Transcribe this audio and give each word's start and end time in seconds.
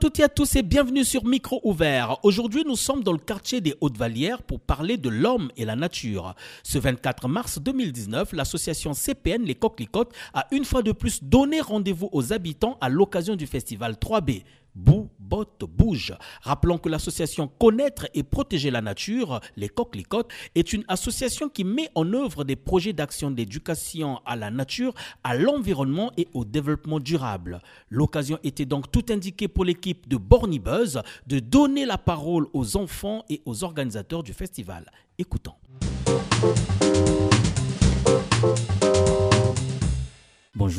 toutes 0.00 0.18
et 0.18 0.22
à 0.22 0.30
tous 0.30 0.56
et 0.56 0.62
bienvenue 0.62 1.04
sur 1.04 1.26
Micro 1.26 1.60
Ouvert. 1.62 2.16
Aujourd'hui, 2.22 2.64
nous 2.66 2.74
sommes 2.74 3.04
dans 3.04 3.12
le 3.12 3.18
quartier 3.18 3.60
des 3.60 3.74
Hautes-Vallières 3.82 4.42
pour 4.42 4.58
parler 4.58 4.96
de 4.96 5.10
l'homme 5.10 5.52
et 5.58 5.66
la 5.66 5.76
nature. 5.76 6.34
Ce 6.62 6.78
24 6.78 7.28
mars 7.28 7.58
2019, 7.58 8.32
l'association 8.32 8.94
CPN 8.94 9.42
Les 9.42 9.54
Coquelicotes 9.54 10.14
a 10.32 10.46
une 10.52 10.64
fois 10.64 10.82
de 10.82 10.92
plus 10.92 11.22
donné 11.22 11.60
rendez-vous 11.60 12.08
aux 12.12 12.32
habitants 12.32 12.78
à 12.80 12.88
l'occasion 12.88 13.36
du 13.36 13.46
festival 13.46 13.96
3B. 14.00 14.42
Bou, 14.74 15.08
botte, 15.18 15.64
bouge. 15.64 16.14
Rappelons 16.42 16.78
que 16.78 16.88
l'association 16.88 17.48
Connaître 17.48 18.08
et 18.14 18.22
protéger 18.22 18.70
la 18.70 18.80
nature, 18.80 19.40
les 19.56 19.68
Coquelicotes, 19.68 20.30
est 20.54 20.72
une 20.72 20.84
association 20.88 21.48
qui 21.48 21.64
met 21.64 21.88
en 21.94 22.12
œuvre 22.12 22.44
des 22.44 22.56
projets 22.56 22.92
d'action 22.92 23.30
d'éducation 23.30 24.20
à 24.24 24.36
la 24.36 24.50
nature, 24.50 24.94
à 25.24 25.36
l'environnement 25.36 26.12
et 26.16 26.28
au 26.34 26.44
développement 26.44 27.00
durable. 27.00 27.60
L'occasion 27.88 28.38
était 28.44 28.66
donc 28.66 28.90
tout 28.90 29.04
indiquée 29.10 29.48
pour 29.48 29.64
l'équipe 29.64 30.08
de 30.08 30.16
Bornibuzz 30.16 31.02
de 31.26 31.38
donner 31.38 31.84
la 31.84 31.98
parole 31.98 32.46
aux 32.52 32.76
enfants 32.76 33.24
et 33.28 33.42
aux 33.44 33.64
organisateurs 33.64 34.22
du 34.22 34.32
festival. 34.32 34.90
Écoutons. 35.18 35.54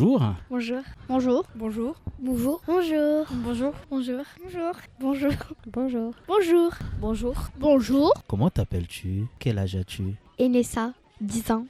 Bonjour. 0.02 0.22
Bonjour. 0.50 0.82
Bonjour. 1.08 1.46
Bonjour. 1.56 1.96
Bonjour. 2.18 2.62
Bonjour. 2.66 3.30
Bonjour. 3.38 3.74
Bonjour. 3.92 4.24
Bonjour. 4.42 4.74
Bonjour. 5.00 5.34
Bonjour. 5.68 6.14
Bonjour. 6.28 6.74
Bonjour. 7.00 7.36
Bonjour. 7.60 8.14
Comment 8.28 8.50
t'appelles-tu 8.50 9.28
Quel 9.38 9.60
âge 9.60 9.76
as-tu 9.76 10.16
Enessa, 10.40 10.94
10 11.22 11.52
ans. 11.52 11.68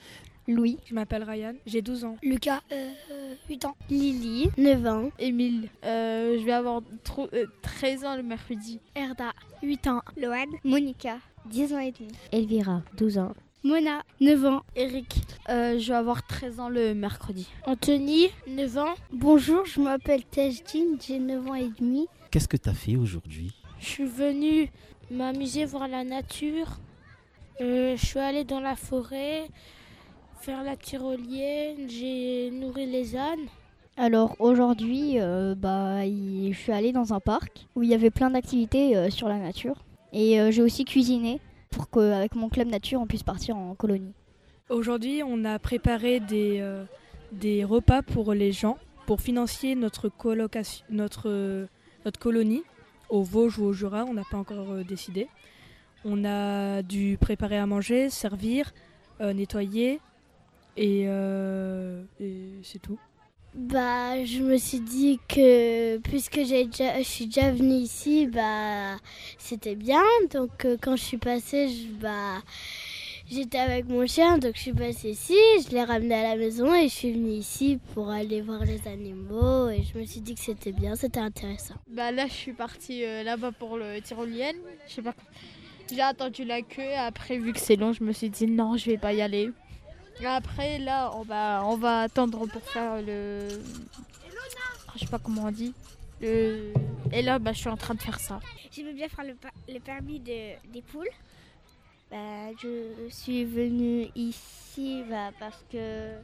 Louis. 0.48 0.77
Je 0.86 0.95
m'appelle 0.95 1.23
Ryan, 1.23 1.55
j'ai 1.66 1.81
12 1.81 2.05
ans. 2.05 2.16
Lucas, 2.23 2.61
8 3.50 3.66
ans. 3.66 3.75
Lily, 3.89 4.50
9 4.58 4.86
ans. 4.88 5.09
Émile, 5.19 5.67
euh, 5.84 6.38
je 6.39 6.45
vais 6.45 6.53
avoir 6.53 6.81
tro- 7.03 7.28
euh, 7.34 7.45
13 7.63 8.06
ans 8.06 8.16
le 8.16 8.23
mercredi. 8.23 8.80
Erda, 8.95 9.34
8 9.61 9.88
ans. 9.88 10.02
Loane. 10.16 10.47
Monica, 10.63 11.17
10 11.47 11.73
ans 11.73 11.80
et 11.80 11.91
demi. 11.91 12.11
Elvira, 12.31 12.81
12 12.97 13.17
ans. 13.17 13.34
Mona, 13.64 14.04
9 14.20 14.45
ans. 14.45 14.62
Eric, 14.76 15.22
euh, 15.50 15.78
je 15.78 15.90
vais 15.90 15.98
avoir 15.98 16.26
13 16.26 16.59
ans 16.59 16.70
le 16.70 16.95
mercredi. 16.95 17.48
Anthony, 17.66 18.28
9 18.48 18.78
ans. 18.80 18.94
Bonjour, 19.14 19.66
je 19.66 19.80
m'appelle 19.80 20.23
Tajdine, 20.23 20.98
j'ai 21.00 21.20
9 21.20 21.48
ans 21.48 21.56
et 21.56 21.70
demi. 21.80 22.08
Qu'est-ce 22.31 22.48
que 22.48 22.58
tu 22.58 22.70
as 22.70 22.73
fait 22.73 22.95
aujourd'hui? 22.95 23.53
Je 23.80 23.86
suis 23.86 24.06
venu 24.06 24.70
m'amuser, 25.12 25.66
voir 25.66 25.88
la 25.88 26.03
nature. 26.03 26.80
Euh, 27.62 27.95
je 27.95 28.06
suis 28.06 28.20
allé 28.20 28.44
dans 28.44 28.59
la 28.59 28.76
forêt, 28.76 29.48
faire 30.40 30.64
la 30.64 30.75
tyrolienne. 30.75 31.88
J'ai 31.88 32.50
nourri 32.52 32.88
les 32.88 33.16
ânes. 33.16 33.48
Alors 33.98 34.36
aujourd'hui, 34.40 35.20
euh, 35.20 35.53
bah, 35.56 36.03
je 36.06 36.53
suis 36.53 36.72
allée 36.72 36.92
dans 36.92 37.14
un 37.14 37.20
parc 37.20 37.68
où 37.75 37.84
il 37.84 37.90
y 37.90 37.94
avait 37.94 38.09
plein 38.09 38.31
d'activités 38.31 38.98
euh, 38.98 39.09
sur 39.09 39.28
la 39.28 39.38
nature. 39.38 39.75
Et 40.14 40.40
euh, 40.40 40.50
j'ai 40.50 40.62
aussi 40.62 40.86
cuisiné 40.86 41.40
pour 41.72 41.89
qu'avec 41.89 42.36
mon 42.36 42.50
club 42.50 42.67
nature, 42.67 43.02
on 43.02 43.08
puisse 43.08 43.23
partir 43.23 43.58
en 43.58 43.73
colonie. 43.73 44.14
Aujourd'hui, 44.69 45.22
on 45.25 45.44
a 45.44 45.58
préparé 45.59 46.19
des, 46.19 46.59
euh, 46.61 46.86
des 47.31 47.63
repas 47.63 48.02
pour 48.02 48.33
les 48.33 48.52
gens 48.52 48.78
pour 49.08 49.19
financer 49.19 49.75
notre, 49.75 50.08
colocation, 50.09 50.86
notre, 50.89 51.67
notre 52.05 52.19
colonie 52.19 52.63
au 53.09 53.23
Vosges 53.23 53.58
ou 53.59 53.66
au 53.66 53.73
Jura. 53.73 54.05
On 54.05 54.13
n'a 54.13 54.23
pas 54.30 54.38
encore 54.38 54.72
euh, 54.72 54.83
décidé. 54.83 55.28
On 56.05 56.23
a 56.25 56.81
dû 56.83 57.17
préparer 57.19 57.58
à 57.58 57.66
manger, 57.66 58.09
servir, 58.09 58.73
euh, 59.19 59.33
nettoyer 59.33 60.00
et, 60.78 61.02
et 61.02 62.59
c'est 62.63 62.80
tout. 62.81 62.97
Bah, 63.53 64.23
je 64.23 64.39
me 64.41 64.57
suis 64.57 64.80
dit 64.80 65.19
que 65.27 65.97
puisque 65.97 66.39
j'ai 66.45 66.66
déjà, 66.66 66.97
je 67.00 67.03
suis 67.03 67.25
déjà 67.25 67.51
venue 67.51 67.75
ici, 67.75 68.28
bah, 68.28 68.95
c'était 69.38 69.75
bien. 69.75 70.01
Donc, 70.34 70.63
euh, 70.63 70.78
quand 70.81 70.95
je 70.95 71.03
suis 71.03 71.17
passée, 71.17 71.67
je- 71.67 71.88
bah, 72.01 72.41
j'étais 73.29 73.57
avec 73.57 73.90
mon 73.90 74.07
chien, 74.07 74.38
donc 74.38 74.53
je 74.56 74.61
suis 74.61 74.73
passée 74.73 75.09
ici, 75.11 75.35
je 75.66 75.69
l'ai 75.75 75.84
ramené 75.84 76.16
à 76.16 76.23
la 76.29 76.35
maison 76.38 76.73
et 76.73 76.88
je 76.88 76.94
suis 76.94 77.11
venue 77.11 77.31
ici 77.31 77.78
pour 77.94 78.09
aller 78.09 78.40
voir 78.41 78.63
les 78.63 78.88
animaux. 78.88 79.67
Et 79.69 79.84
je 79.84 80.00
me 80.00 80.06
suis 80.06 80.22
dit 80.22 80.34
que 80.35 80.41
c'était 80.41 80.72
bien, 80.72 80.95
c'était 80.95 81.19
intéressant. 81.19 81.75
Bah 81.90 82.11
là, 82.13 82.28
je 82.28 82.34
suis 82.34 82.53
partie 82.53 83.03
euh, 83.03 83.22
là-bas 83.23 83.51
pour 83.51 83.75
le 83.78 84.00
tyrolienne. 84.01 84.56
Je 84.88 85.01
sais. 85.01 85.01
J'ai 85.94 86.01
attendu 86.01 86.45
la 86.45 86.61
queue. 86.61 86.94
Après, 86.97 87.38
vu 87.38 87.51
que 87.51 87.59
c'est 87.59 87.75
long, 87.75 87.91
je 87.91 88.01
me 88.06 88.13
suis 88.13 88.29
dit 88.29 88.47
non, 88.47 88.78
je 88.78 88.85
vais 88.90 88.97
pas 88.97 89.11
y 89.11 89.22
aller. 89.22 89.51
Après, 90.25 90.77
là, 90.77 91.11
on 91.16 91.23
va, 91.23 91.63
on 91.66 91.77
va 91.77 92.01
attendre 92.01 92.45
pour 92.47 92.61
faire 92.63 93.01
le. 93.01 93.47
Je 94.94 94.99
sais 94.99 95.07
pas 95.07 95.19
comment 95.19 95.45
on 95.45 95.51
dit. 95.51 95.73
Le... 96.22 96.73
Et 97.11 97.22
là, 97.22 97.39
bah, 97.39 97.53
je 97.53 97.59
suis 97.59 97.69
en 97.69 97.77
train 97.77 97.95
de 97.95 98.01
faire 98.01 98.19
ça. 98.19 98.39
J'aimais 98.72 98.94
bien 98.94 99.07
faire 99.09 99.25
le, 99.25 99.79
permis 99.79 100.19
des 100.19 100.57
poules. 100.91 101.09
Bah, 102.11 102.51
je 102.61 103.07
suis 103.09 103.45
venue 103.45 104.09
ici 104.16 105.03
bah, 105.09 105.31
parce 105.39 105.63
que 105.72 106.17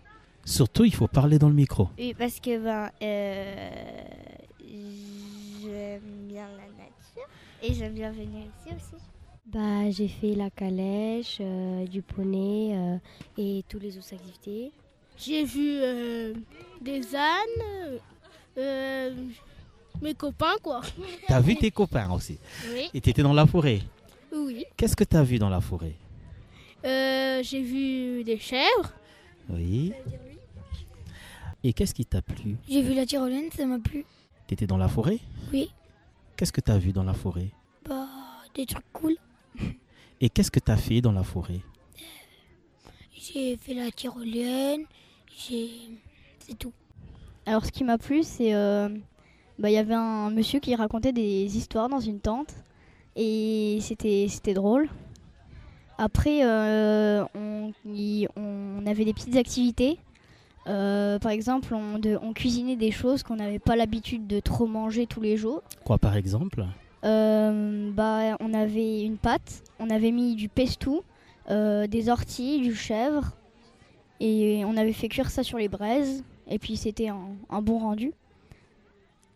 Surtout, 0.47 0.85
il 0.85 0.95
faut 0.95 1.09
parler 1.09 1.39
dans 1.39 1.49
le 1.49 1.53
micro. 1.53 1.89
Oui, 1.97 2.13
parce 2.17 2.39
que 2.39 2.57
ben, 2.57 2.89
euh, 3.01 4.03
j'aime 5.61 6.27
bien 6.27 6.47
la 6.47 6.67
nature 6.67 7.27
et 7.61 7.73
j'aime 7.73 7.93
bien 7.93 8.11
venir 8.11 8.43
ici 8.45 8.73
aussi. 8.73 9.03
Bah, 9.52 9.90
j'ai 9.91 10.08
fait 10.09 10.35
la 10.35 10.50
calèche, 10.50 11.38
euh, 11.40 11.85
du 11.88 12.02
poney 12.02 12.72
euh, 12.75 12.97
et 13.38 13.63
tous 13.69 13.80
les 13.80 13.97
autres 13.97 14.13
activités. 14.13 14.72
J'ai 15.18 15.46
vu 15.46 15.80
euh, 15.81 16.34
des 16.81 17.16
ânes, 17.16 18.00
euh, 18.58 19.13
mes 20.02 20.13
copains, 20.13 20.56
quoi. 20.62 20.81
T'as 21.28 21.40
vu 21.40 21.56
tes 21.56 21.72
copains 21.72 22.12
aussi. 22.12 22.38
Oui. 22.74 22.90
Et 22.94 23.00
t'étais 23.00 23.24
dans 23.24 23.34
la 23.34 23.46
forêt. 23.46 23.80
Oui. 24.34 24.66
Qu'est-ce 24.75 24.96
que 24.97 25.06
t'as 25.06 25.24
vu 25.24 25.40
dans 25.40 25.50
la 25.50 25.62
forêt 25.62 25.94
Euh, 26.85 27.41
j'ai 27.41 27.62
vu 27.62 28.24
des 28.25 28.38
chèvres. 28.38 28.91
Oui. 29.50 29.94
Et 31.64 31.72
qu'est-ce 31.74 31.94
qui 31.94 32.06
t'a 32.06 32.22
plu 32.22 32.58
J'ai 32.69 32.81
vu 32.81 32.94
la 32.94 33.06
tyrolienne, 33.06 33.50
ça 33.56 33.66
m'a 33.66 33.79
plu. 33.79 34.06
T'étais 34.46 34.68
dans 34.68 34.78
la 34.78 34.90
forêt 34.90 35.19
Oui. 35.53 35.72
Qu'est-ce 36.35 36.52
que 36.52 36.62
t'as 36.62 36.78
vu 36.78 36.91
dans 36.91 37.03
la 37.03 37.14
forêt 37.14 37.47
Bah, 37.88 38.08
des 38.53 38.66
trucs 38.66 38.85
cool. 38.94 39.16
Et 40.22 40.29
qu'est-ce 40.29 40.51
que 40.51 40.59
t'as 40.59 40.78
fait 40.78 41.01
dans 41.01 41.12
la 41.12 41.23
forêt? 41.23 41.62
J'ai 43.13 43.57
fait 43.57 43.73
la 43.73 43.91
tyrolienne. 43.91 44.84
J'ai. 45.38 45.69
C'est 46.40 46.57
tout. 46.57 46.73
Alors 47.45 47.66
ce 47.66 47.72
qui 47.72 47.84
m'a 47.84 47.97
plu, 47.97 48.23
c'est 48.23 48.53
euh, 48.53 48.90
bah, 49.59 49.69
il 49.69 49.73
y 49.73 49.78
avait 49.78 49.94
un 49.94 50.29
monsieur 50.29 50.59
qui 50.59 50.75
racontait 50.75 51.13
des 51.13 51.57
histoires 51.57 51.90
dans 51.90 52.00
une 52.00 52.19
tente 52.19 52.53
et 53.16 53.78
c'était 53.81 54.28
c'était 54.29 54.53
drôle. 54.53 54.90
Après, 55.97 56.46
euh, 56.46 57.23
on, 57.34 57.72
y- 57.85 58.28
on 58.35 58.85
avait 58.85 59.06
des 59.06 59.13
petites 59.13 59.35
activités. 59.35 59.97
Euh, 60.67 61.17
par 61.17 61.31
exemple, 61.31 61.73
on, 61.73 61.97
de- 61.97 62.19
on 62.22 62.34
cuisinait 62.34 62.75
des 62.75 62.91
choses 62.91 63.23
qu'on 63.23 63.38
n'avait 63.38 63.57
pas 63.59 63.75
l'habitude 63.75 64.28
de 64.28 64.40
trop 64.40 64.67
manger 64.67 65.07
tous 65.07 65.22
les 65.22 65.38
jours. 65.38 65.63
Quoi 65.85 65.97
par 65.97 66.16
exemple? 66.16 66.66
Bah, 67.03 68.38
on 68.40 68.53
avait 68.53 69.02
une 69.02 69.18
pâte, 69.18 69.63
on 69.80 69.90
avait 69.90 70.12
mis 70.12 70.35
du 70.35 70.50
pesto, 70.50 71.03
euh, 71.50 71.88
des 71.88 72.09
orties, 72.09 72.62
du 72.62 72.75
chèvre, 72.75 73.31
et 74.19 74.63
on 74.66 74.75
avait 74.78 74.94
fait 74.94 75.09
cuire 75.09 75.30
ça 75.30 75.44
sur 75.44 75.58
les 75.58 75.69
braises, 75.69 76.24
et 76.47 76.59
puis 76.59 76.78
c'était 76.78 77.09
un, 77.09 77.35
un 77.50 77.62
bon 77.62 77.80
rendu. 77.80 78.13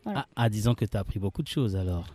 Voilà. 0.03 0.21
ah, 0.21 0.27
ah, 0.35 0.49
disons 0.49 0.73
que 0.73 0.85
t'as 0.85 0.99
appris 0.99 1.19
beaucoup 1.19 1.43
de 1.43 1.47
choses 1.47 1.75
alors. 1.75 2.05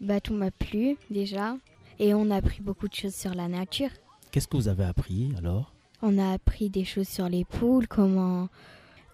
Bah, 0.00 0.20
tout 0.20 0.34
m'a 0.34 0.50
plu 0.50 0.96
déjà 1.10 1.56
et 1.98 2.12
on 2.12 2.30
a 2.30 2.36
appris 2.36 2.60
beaucoup 2.60 2.88
de 2.88 2.94
choses 2.94 3.14
sur 3.14 3.34
la 3.34 3.48
nature. 3.48 3.90
Qu'est-ce 4.30 4.48
que 4.48 4.56
vous 4.56 4.68
avez 4.68 4.84
appris 4.84 5.32
alors? 5.38 5.72
On 6.02 6.18
a 6.18 6.32
appris 6.32 6.68
des 6.68 6.84
choses 6.84 7.08
sur 7.08 7.28
les 7.28 7.44
poules, 7.44 7.86
comment, 7.86 8.48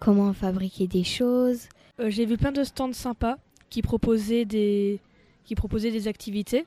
comment 0.01 0.33
fabriquer 0.33 0.87
des 0.87 1.05
choses. 1.05 1.69
Euh, 2.01 2.09
J'ai 2.09 2.25
vu 2.25 2.39
plein 2.39 2.53
de 2.53 2.65
stands 2.65 2.93
sympas 2.93 3.37
qui 3.69 3.83
proposaient 3.83 4.47
des, 4.47 5.01
qui 5.49 5.55
proposaient 5.55 5.91
des 5.91 6.09
activités 6.09 6.67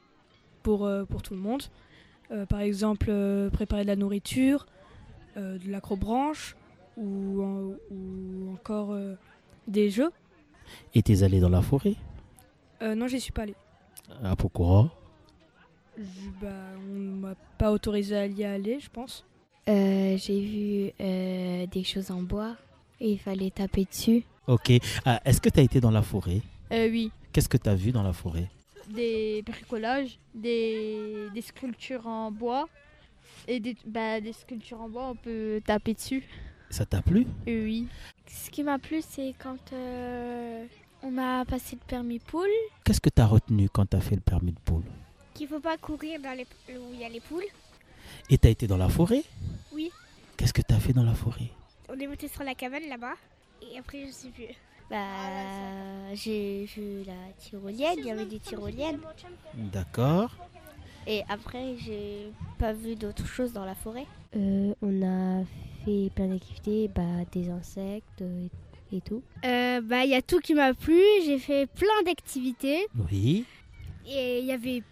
pour, 0.64 0.86
euh, 0.86 1.06
pour 1.06 1.22
tout 1.22 1.36
le 1.36 1.40
monde. 1.40 1.62
Euh, 2.32 2.48
par 2.48 2.62
exemple, 2.62 3.08
euh, 3.10 3.50
préparer 3.52 3.84
de 3.84 3.88
la 3.88 3.96
nourriture, 3.96 4.66
euh, 5.38 5.60
de 5.60 5.70
l'acrobranche 5.70 6.56
ou, 6.98 7.44
en- 7.44 7.76
ou 7.92 8.52
encore 8.54 8.92
euh, 8.94 9.14
des 9.68 9.92
jeux. 9.92 10.12
Et 10.96 11.04
t'es 11.04 11.22
allé 11.22 11.40
dans 11.40 11.50
la 11.50 11.62
forêt? 11.62 11.96
Euh, 12.82 12.96
non, 12.96 13.08
j'y 13.08 13.20
suis 13.22 13.32
pas 13.32 13.44
allée. 13.44 13.56
Ah, 14.24 14.36
pourquoi? 14.36 14.90
Je- 15.96 16.30
bah, 16.42 16.48
on 16.92 16.96
m'a 17.18 17.36
pas 17.60 17.72
autorisé 17.72 18.16
à 18.18 18.26
y 18.26 18.44
aller, 18.44 18.80
je 18.80 18.90
pense. 18.90 19.24
Euh, 19.70 20.18
J'ai 20.18 20.42
vu 20.42 20.92
euh, 21.00 21.68
des 21.68 21.84
choses 21.84 22.10
en 22.10 22.24
bois 22.24 22.56
et 23.00 23.12
il 23.12 23.20
fallait 23.20 23.52
taper 23.52 23.86
dessus. 23.86 24.24
Ok. 24.48 24.72
Ah, 25.06 25.22
Est-ce 25.24 25.40
que 25.40 25.50
t'as 25.50 25.62
été 25.62 25.80
dans 25.80 25.92
la 25.92 26.02
forêt? 26.02 26.42
Euh, 26.72 26.90
oui. 26.90 27.12
Qu'est-ce 27.32 27.48
que 27.50 27.58
t'as 27.58 27.76
vu 27.76 27.92
dans 27.92 28.02
la 28.04 28.14
forêt? 28.14 28.50
Des 28.94 29.44
bricolages, 29.46 30.20
des, 30.34 31.28
des 31.34 31.42
sculptures 31.42 32.08
en 32.08 32.32
bois. 32.32 32.68
Et 33.48 33.60
des, 33.60 33.76
bah, 33.86 34.22
des 34.22 34.34
sculptures 34.34 34.82
en 34.82 34.90
bois, 34.90 35.10
on 35.10 35.16
peut 35.16 35.62
taper 35.66 35.94
dessus. 35.94 36.24
Ça 36.70 36.86
t'a 36.86 37.02
plu? 37.02 37.26
Euh, 37.48 37.64
oui. 37.64 37.88
Ce 38.28 38.50
qui 38.50 38.64
m'a 38.64 38.80
plu, 38.80 39.02
c'est 39.02 39.34
quand 39.40 39.74
euh, 39.74 40.66
On 41.04 41.18
a 41.18 41.44
passé 41.46 41.76
le 41.76 41.86
permis 41.88 42.20
poule. 42.20 42.48
Qu'est-ce 42.84 43.02
que 43.02 43.10
tu 43.10 43.22
as 43.22 43.26
retenu 43.26 43.70
quand 43.70 43.88
tu 43.90 43.98
as 43.98 44.02
fait 44.02 44.16
le 44.16 44.22
permis 44.22 44.52
de 44.52 44.60
poule? 44.60 44.84
Qu'il 45.34 45.48
faut 45.48 45.60
pas 45.60 45.78
courir 45.78 46.22
dans 46.22 46.38
les, 46.38 46.46
où 46.78 46.94
il 46.94 47.00
y 47.00 47.04
a 47.04 47.10
les 47.10 47.20
poules. 47.20 47.48
Et 48.30 48.38
tu 48.38 48.48
as 48.48 48.52
été 48.52 48.68
dans 48.68 48.78
la 48.78 48.90
forêt? 48.90 49.24
Oui. 49.74 49.90
Qu'est-ce 50.38 50.54
que 50.54 50.62
tu 50.62 50.74
as 50.74 50.80
fait 50.80 50.94
dans 50.94 51.04
la 51.04 51.16
forêt? 51.16 51.50
On 51.90 52.00
est 52.00 52.06
monté 52.06 52.28
sur 52.28 52.44
la 52.44 52.54
cabane 52.54 52.88
là-bas. 52.88 53.16
Et 53.62 53.80
après, 53.80 54.06
je 54.06 54.12
sais 54.12 54.30
plus. 54.30 54.46
Bah, 54.92 56.14
j'ai 56.14 56.66
vu 56.66 57.04
la 57.08 57.14
tyrolienne, 57.40 57.96
il 57.98 58.06
y 58.06 58.12
avait 58.12 58.26
des 58.26 58.40
tyroliennes. 58.40 59.00
D'accord. 59.56 60.36
Et 61.08 61.24
après, 61.30 61.76
j'ai 61.80 62.32
pas 62.60 62.74
vu 62.74 62.96
d'autres 62.96 63.26
choses 63.26 63.54
dans 63.54 63.64
la 63.66 63.74
forêt. 63.74 64.06
Euh, 64.36 64.74
on 64.82 65.02
a 65.02 65.44
fait 65.86 66.12
plein 66.14 66.28
d'activités, 66.28 66.90
bah, 66.94 67.02
des 67.32 67.50
insectes 67.50 68.22
et, 68.22 68.98
et 68.98 69.02
tout. 69.02 69.24
Euh, 69.46 69.80
bah, 69.82 70.04
il 70.04 70.10
y 70.12 70.16
a 70.16 70.22
tout 70.22 70.40
qui 70.40 70.54
m'a 70.54 70.74
plu. 70.74 71.02
J'ai 71.26 71.40
fait 71.40 71.68
plein 71.68 72.04
d'activités. 72.06 72.86
Oui. 73.10 73.46
Et 74.06 74.40
il 74.40 74.46
y 74.46 74.52
avait 74.52 74.84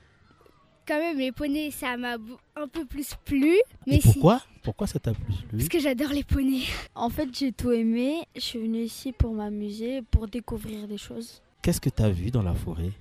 quand 0.87 0.97
même 0.97 1.17
les 1.19 1.31
poneys, 1.31 1.71
ça 1.71 1.97
m'a 1.97 2.15
un 2.55 2.67
peu 2.67 2.85
plus 2.85 3.13
plu. 3.25 3.57
Mais 3.85 3.97
Et 3.97 4.01
si- 4.01 4.13
pourquoi? 4.13 4.41
Pourquoi 4.63 4.87
ça 4.87 4.99
t'a 4.99 5.13
plu 5.13 5.33
Parce 5.51 5.67
que 5.69 5.79
j'adore 5.79 6.09
les 6.09 6.23
poneys. 6.23 6.63
En 6.95 7.09
fait, 7.09 7.29
j'ai 7.33 7.51
tout 7.51 7.71
aimé. 7.71 8.21
Je 8.35 8.41
suis 8.41 8.59
venue 8.59 8.81
ici 8.83 9.11
pour 9.11 9.33
m'amuser, 9.33 10.01
pour 10.11 10.27
découvrir 10.27 10.87
des 10.87 10.97
choses. 10.97 11.41
Qu'est-ce 11.61 11.81
que 11.81 11.89
tu 11.89 12.01
as 12.03 12.09
vu 12.09 12.31
dans 12.31 12.43
la 12.43 12.53
forêt 12.53 12.91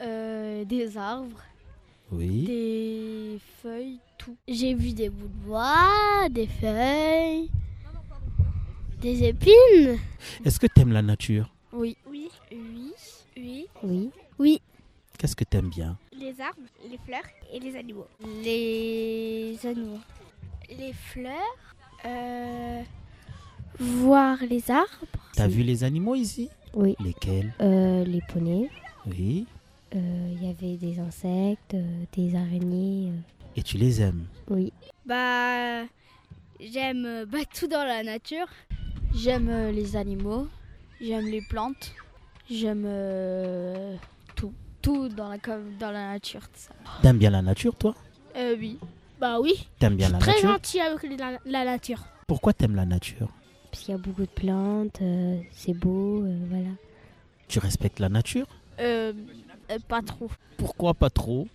Euh, 0.00 0.64
des 0.64 0.96
arbres, 0.96 1.40
Oui. 2.10 2.44
des 2.44 3.38
feuilles, 3.62 3.98
tout. 4.18 4.36
J'ai 4.48 4.74
vu 4.74 4.92
des 4.92 5.08
bouts 5.08 5.28
de 5.28 5.46
bois, 5.48 6.28
des 6.30 6.46
feuilles, 6.48 7.48
des 9.00 9.24
épines. 9.24 9.98
Est-ce 10.44 10.58
que 10.58 10.66
tu 10.66 10.80
aimes 10.80 10.92
la 10.92 11.02
nature 11.02 11.52
Oui. 11.72 11.96
Oui. 12.10 12.28
Oui. 12.52 12.92
Oui. 13.36 13.66
Oui. 13.82 14.10
Oui. 14.38 14.60
Qu'est-ce 15.18 15.36
que 15.36 15.44
tu 15.44 15.56
aimes 15.56 15.70
bien 15.70 15.96
Les 16.12 16.40
arbres, 16.40 16.58
les 16.90 16.98
fleurs 16.98 17.22
et 17.52 17.60
les 17.60 17.76
animaux. 17.76 18.06
Les 18.42 19.56
animaux. 19.64 19.98
Les 20.78 20.92
fleurs. 20.92 21.32
euh, 22.04 22.82
voir 23.78 24.38
les 24.48 24.70
arbres. 24.70 24.88
Tu 25.34 25.40
as 25.42 25.48
vu 25.48 25.62
les 25.62 25.84
animaux 25.84 26.14
ici? 26.14 26.48
Oui. 26.74 26.96
Lesquels? 27.00 27.52
Euh, 27.60 28.04
les 28.04 28.20
poneys. 28.32 28.68
Oui. 29.06 29.46
Euh, 29.94 30.28
Il 30.32 30.44
y 30.46 30.50
avait 30.50 30.76
des 30.76 30.98
insectes, 31.00 31.74
euh, 31.74 32.04
des 32.16 32.34
araignées. 32.36 33.10
euh, 33.10 33.56
Et 33.56 33.62
tu 33.62 33.78
les 33.78 34.00
aimes? 34.02 34.26
Oui. 34.48 34.72
Bah, 35.06 35.84
j'aime 36.60 37.04
euh, 37.06 37.26
bah, 37.26 37.38
tout 37.58 37.68
dans 37.68 37.84
la 37.84 38.02
nature. 38.02 38.48
J'aime 39.14 39.48
euh, 39.48 39.70
les 39.70 39.94
animaux, 39.96 40.48
j'aime 41.00 41.26
les 41.26 41.42
plantes, 41.42 41.94
j'aime 42.50 42.82
euh, 42.84 43.94
tout. 44.34 44.52
Tout 44.82 45.08
dans 45.08 45.28
la, 45.28 45.38
dans 45.38 45.90
la 45.92 46.08
nature. 46.12 46.42
T'aimes 47.00 47.18
bien 47.18 47.30
la 47.30 47.40
nature, 47.42 47.76
toi? 47.76 47.94
Euh, 48.36 48.56
oui. 48.58 48.78
Bah 49.24 49.40
oui. 49.40 49.54
T'aimes 49.78 49.96
bien 49.96 50.10
la 50.10 50.18
Très 50.18 50.32
nature 50.34 50.50
gentil 50.50 50.80
avec 50.80 51.18
la, 51.18 51.38
la 51.46 51.64
nature. 51.64 52.00
Pourquoi 52.26 52.52
t'aimes 52.52 52.74
la 52.74 52.84
nature 52.84 53.28
Parce 53.70 53.82
qu'il 53.84 53.92
y 53.92 53.94
a 53.94 53.98
beaucoup 53.98 54.20
de 54.20 54.26
plantes, 54.26 54.98
euh, 55.00 55.40
c'est 55.50 55.72
beau, 55.72 56.22
euh, 56.24 56.36
voilà. 56.50 56.68
Tu 57.48 57.58
respectes 57.58 58.00
la 58.00 58.10
nature 58.10 58.46
Euh, 58.80 59.14
euh, 59.70 59.78
pas 59.88 60.02
trop. 60.02 60.28
Pourquoi 60.58 60.92
pas 60.92 61.08
trop 61.08 61.48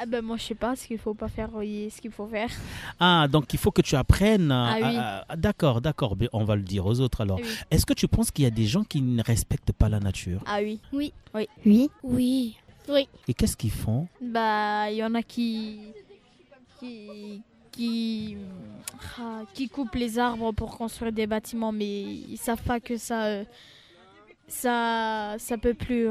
Ah 0.00 0.04
ben 0.06 0.20
moi 0.20 0.36
je 0.36 0.42
sais 0.42 0.56
pas 0.56 0.74
ce 0.74 0.88
qu'il 0.88 0.98
faut 0.98 1.14
pas 1.14 1.28
faire 1.28 1.50
ce 1.52 2.00
qu'il 2.00 2.10
faut 2.10 2.26
faire. 2.26 2.50
Ah, 2.98 3.28
donc 3.30 3.52
il 3.54 3.58
faut 3.60 3.70
que 3.70 3.82
tu 3.82 3.94
apprennes. 3.94 4.50
à- 4.50 4.72
Ah 4.72 4.76
oui. 4.80 4.96
à- 5.30 5.36
D'accord, 5.36 5.80
d'accord. 5.80 6.16
mais 6.18 6.28
On 6.32 6.42
va 6.42 6.56
le 6.56 6.62
dire 6.62 6.84
aux 6.86 6.98
autres 6.98 7.20
alors. 7.20 7.38
Ah 7.40 7.46
oui. 7.46 7.54
Est-ce 7.70 7.86
que 7.86 7.94
tu 7.94 8.08
penses 8.08 8.32
qu'il 8.32 8.42
y 8.42 8.48
a 8.48 8.50
des 8.50 8.66
gens 8.66 8.82
qui 8.82 9.00
ne 9.00 9.22
respectent 9.22 9.70
pas 9.72 9.88
la 9.88 10.00
nature 10.00 10.40
Ah 10.46 10.58
oui. 10.60 10.80
Oui. 10.92 11.12
Oui. 12.88 13.06
Et 13.28 13.34
qu'est-ce 13.34 13.56
qu'ils 13.56 13.70
font 13.70 14.08
Bah 14.20 14.90
il 14.90 14.96
y 14.96 15.04
en 15.04 15.14
a 15.14 15.22
qui 15.22 15.78
qui 16.82 17.42
qui 17.70 18.36
ah, 19.18 19.42
qui 19.54 19.68
coupent 19.68 19.94
les 19.94 20.18
arbres 20.18 20.52
pour 20.52 20.76
construire 20.76 21.12
des 21.12 21.26
bâtiments 21.26 21.72
mais 21.72 22.02
ils 22.02 22.36
savent 22.36 22.62
pas 22.62 22.80
que 22.80 22.96
ça 22.96 23.24
euh, 23.26 23.44
ça 24.48 25.36
ça 25.38 25.56
peut 25.58 25.74
plus 25.74 26.08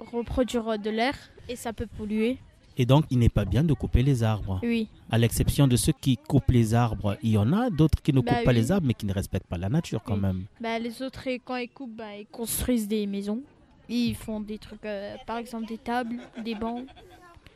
reproduire 0.00 0.78
de 0.78 0.90
l'air 0.90 1.14
et 1.48 1.56
ça 1.56 1.72
peut 1.72 1.86
polluer. 1.86 2.38
Et 2.76 2.86
donc, 2.86 3.04
il 3.08 3.20
n'est 3.20 3.28
pas 3.28 3.44
bien 3.44 3.62
de 3.62 3.72
couper 3.72 4.02
les 4.02 4.24
arbres. 4.24 4.58
Oui. 4.64 4.88
À 5.08 5.16
l'exception 5.16 5.68
de 5.68 5.76
ceux 5.76 5.92
qui 5.92 6.16
coupent 6.16 6.50
les 6.50 6.74
arbres, 6.74 7.16
il 7.22 7.30
y 7.30 7.38
en 7.38 7.52
a 7.52 7.70
d'autres 7.70 8.02
qui 8.02 8.12
ne 8.12 8.20
Bah 8.20 8.34
coupent 8.34 8.44
pas 8.46 8.52
les 8.52 8.72
arbres 8.72 8.88
mais 8.88 8.94
qui 8.94 9.06
ne 9.06 9.12
respectent 9.12 9.46
pas 9.46 9.58
la 9.58 9.68
nature 9.68 10.02
quand 10.02 10.14
Oui. 10.14 10.20
même. 10.20 10.46
Bah, 10.60 10.76
les 10.80 11.00
autres, 11.00 11.22
quand 11.44 11.54
ils 11.54 11.68
coupent, 11.68 11.94
bah, 11.94 12.16
ils 12.18 12.26
construisent 12.26 12.88
des 12.88 13.06
maisons. 13.06 13.42
Ils 13.88 14.16
font 14.16 14.40
des 14.40 14.58
trucs, 14.58 14.84
euh, 14.86 15.14
par 15.24 15.36
exemple 15.36 15.66
des 15.66 15.78
tables, 15.78 16.16
des 16.42 16.56
bancs, 16.56 16.84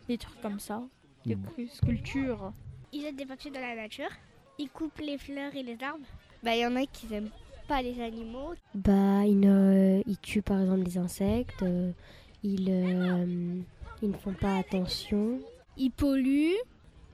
des 0.08 0.18
trucs 0.18 0.40
comme 0.40 0.60
ça, 0.60 0.82
des 1.26 1.36
Mm. 1.36 1.68
sculptures. 1.72 2.52
Ils 2.92 3.02
jettent 3.02 3.16
des 3.16 3.26
papiers 3.26 3.50
dans 3.50 3.60
la 3.60 3.74
nature. 3.76 4.08
Ils 4.58 4.70
coupent 4.70 4.98
les 5.00 5.18
fleurs 5.18 5.54
et 5.54 5.62
les 5.62 5.76
arbres. 5.82 6.06
Bah, 6.42 6.54
il 6.54 6.60
y 6.60 6.66
en 6.66 6.76
a 6.76 6.86
qui 6.86 7.06
n'aiment 7.06 7.30
pas 7.66 7.82
les 7.82 8.00
animaux. 8.00 8.54
Bah, 8.74 9.24
ils, 9.26 9.38
ne- 9.38 10.02
ils 10.06 10.18
tuent 10.18 10.42
par 10.42 10.60
exemple 10.60 10.84
des 10.84 10.98
insectes, 10.98 11.62
euh, 11.62 11.92
ils, 12.42 12.66
euh, 12.70 13.60
ils 14.02 14.08
ne 14.10 14.16
font 14.16 14.32
pas 14.32 14.56
attention. 14.56 15.38
Ils 15.76 15.90
polluent. 15.90 16.56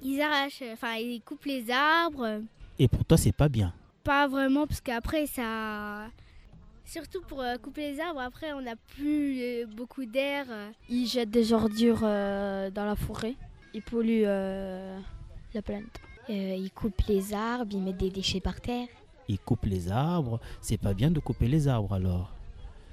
Ils 0.03 0.21
arrachent, 0.21 0.63
enfin, 0.73 0.95
ils 0.97 1.21
coupent 1.23 1.45
les 1.47 1.71
arbres. 1.71 2.41
Et 2.79 2.89
pour 2.89 3.05
toi, 3.05 3.17
c'est 3.17 3.33
pas 3.33 3.49
bien. 3.49 3.73
Pas 4.05 4.29
vraiment, 4.29 4.67
parce 4.67 4.81
qu'après, 4.83 5.27
ça. 5.27 6.09
Surtout 6.85 7.23
pour 7.23 7.41
euh, 7.41 7.57
couper 7.57 7.93
les 7.93 8.01
arbres, 8.01 8.21
après, 8.21 8.53
on 8.53 8.61
n'a 8.61 8.77
plus 8.77 9.41
euh, 9.41 9.67
beaucoup 9.67 10.05
d'air. 10.05 10.45
euh. 10.51 10.71
Ils 10.91 11.07
jettent 11.07 11.31
des 11.31 11.55
ordures 11.55 12.01
euh, 12.03 12.71
dans 12.71 12.85
la 12.85 12.95
forêt. 12.97 13.35
Ils 13.75 13.83
polluent 13.83 14.25
euh, 14.27 14.99
la 15.53 15.63
planète. 15.63 16.01
Euh, 16.31 16.57
ils 16.59 16.71
coupent 16.71 17.03
les 17.09 17.35
arbres, 17.35 17.73
ils 17.73 17.83
mettent 17.83 17.99
des 17.99 18.11
déchets 18.11 18.41
par 18.41 18.61
terre. 18.61 18.87
Ils 19.29 19.39
coupent 19.39 19.67
les 19.67 19.91
arbres. 19.91 20.41
C'est 20.61 20.79
pas 20.81 20.95
bien 20.95 21.11
de 21.11 21.21
couper 21.21 21.49
les 21.49 21.69
arbres 21.69 21.93
alors. 21.95 22.31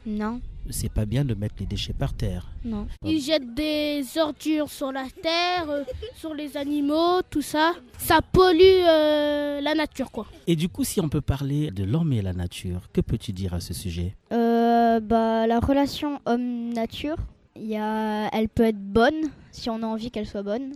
Non, 0.04 0.42
C'est 0.72 0.92
pas 0.92 1.06
bien 1.06 1.24
de 1.24 1.36
mettre 1.36 1.54
les 1.60 1.68
déchets 1.68 1.94
par 1.94 2.16
terre. 2.16 2.48
non. 2.66 2.88
Ils 3.06 3.22
jettent 3.22 3.54
des 3.54 4.04
ordures 4.18 4.68
sur 4.68 4.92
la 4.92 5.06
terre, 5.22 5.70
euh, 5.70 5.84
sur 6.16 6.34
les 6.34 6.58
animaux, 6.58 7.22
tout 7.30 7.44
ça. 7.44 7.74
Ça 8.00 8.20
pollue 8.24 8.60
euh, 8.64 9.62
la 9.62 9.76
nature, 9.76 10.10
quoi. 10.10 10.26
Et 10.48 10.56
du 10.56 10.70
coup, 10.70 10.84
si 10.84 11.00
on 11.00 11.08
peut 11.08 11.22
parler 11.22 11.70
de 11.70 11.84
l'homme 11.84 12.14
et 12.14 12.24
la 12.24 12.34
nature, 12.34 12.90
que 12.92 13.02
peux-tu 13.02 13.32
dire 13.32 13.54
à 13.54 13.60
ce 13.60 13.76
sujet? 13.76 14.16
Euh, 14.34 15.00
bah, 15.00 15.46
la 15.46 15.60
relation 15.60 16.20
homme-nature, 16.26 17.18
il 17.56 17.68
y 17.68 17.78
a... 17.78 18.28
elle 18.36 18.50
peut 18.50 18.64
être 18.64 18.82
bonne 18.82 19.30
si 19.52 19.70
on 19.70 19.84
a 19.84 19.86
envie 19.86 20.12
qu'elle 20.12 20.26
soit 20.28 20.44
bonne, 20.44 20.74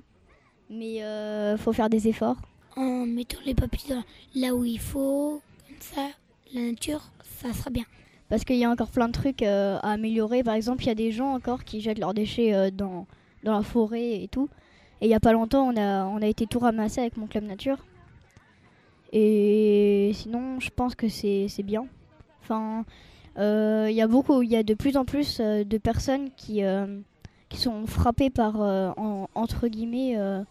mais 0.70 1.04
euh, 1.04 1.58
faut 1.58 1.74
faire 1.74 1.90
des 1.90 2.08
efforts. 2.08 2.38
En 2.76 3.06
mettant 3.06 3.38
les 3.46 3.56
papiers 3.56 3.96
dans- 3.96 4.04
là 4.40 4.54
où 4.54 4.66
il 4.66 4.80
faut. 4.80 5.42
Comme 5.68 5.78
ça, 5.80 6.08
la 6.54 6.62
nature, 6.62 7.12
ça 7.42 7.54
sera 7.54 7.70
bien. 7.70 7.86
Parce 8.30 8.44
qu'il 8.44 8.58
y 8.58 8.66
a 8.66 8.70
encore 8.70 8.90
plein 8.90 9.08
de 9.08 9.14
trucs 9.14 9.44
euh, 9.44 9.78
à 9.84 9.92
améliorer. 9.92 10.44
Par 10.44 10.56
exemple, 10.56 10.84
il 10.84 10.88
y 10.88 10.92
a 10.92 10.96
des 10.96 11.12
gens 11.12 11.34
encore 11.34 11.64
qui 11.64 11.80
jettent 11.82 12.00
leurs 12.00 12.14
déchets 12.14 12.54
euh, 12.54 12.72
dans, 12.72 13.06
dans 13.44 13.54
la 13.54 13.62
forêt 13.64 14.24
et 14.24 14.28
tout. 14.28 14.50
Et 15.02 15.06
il 15.06 15.10
n'y 15.10 15.16
a 15.16 15.20
pas 15.20 15.32
longtemps, 15.34 15.68
on 15.68 15.78
a, 15.78 16.06
on 16.06 16.22
a 16.22 16.28
été 16.28 16.48
tout 16.48 16.60
ramassé 16.60 17.02
avec 17.02 17.18
mon 17.18 17.28
club 17.28 17.44
nature. 17.44 17.78
Et 19.14 20.12
sinon, 20.14 20.60
je 20.60 20.70
pense 20.70 20.96
que 20.96 21.08
c'est 21.08 21.48
c'est 21.48 21.64
bien. 21.64 21.88
Enfin, 22.42 22.86
euh, 23.38 23.88
il 23.90 23.96
y 23.96 24.02
a 24.02 24.08
beaucoup, 24.08 24.42
il 24.42 24.50
y 24.50 24.56
a 24.56 24.64
de 24.64 24.74
plus 24.74 24.98
en 24.98 25.06
plus 25.06 25.40
de 25.40 25.78
personnes 25.78 26.30
qui, 26.36 26.64
qui 27.50 27.58
sont 27.58 27.86
frappées 27.88 28.30
par, 28.30 28.62
euh, 28.62 28.90
en- 28.98 29.28
entre 29.36 29.68
guillemets, 29.68 30.18
euh, 30.18 30.42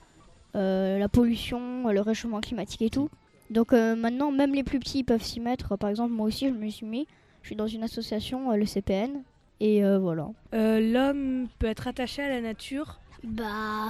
euh, 0.56 0.98
la 0.98 1.08
pollution, 1.08 1.88
le 1.88 2.00
réchauffement 2.00 2.40
climatique 2.40 2.82
et 2.82 2.90
tout. 2.90 3.08
Donc 3.50 3.72
euh, 3.72 3.94
maintenant, 3.96 4.30
même 4.30 4.54
les 4.54 4.62
plus 4.64 4.78
petits 4.78 5.04
peuvent 5.04 5.22
s'y 5.22 5.40
mettre. 5.40 5.76
Par 5.76 5.90
exemple, 5.90 6.12
moi 6.12 6.26
aussi, 6.26 6.48
je 6.48 6.54
me 6.54 6.68
suis 6.70 6.86
mis. 6.86 7.06
Je 7.42 7.48
suis 7.48 7.56
dans 7.56 7.66
une 7.66 7.82
association, 7.82 8.50
euh, 8.52 8.56
le 8.56 8.64
CPN. 8.66 9.22
Et 9.60 9.84
euh, 9.84 9.98
voilà. 9.98 10.28
Euh, 10.54 10.80
L'homme 10.80 11.46
peut 11.58 11.66
être 11.66 11.86
attaché 11.88 12.22
à 12.22 12.28
la 12.28 12.40
nature? 12.40 12.98
Bah. 13.22 13.88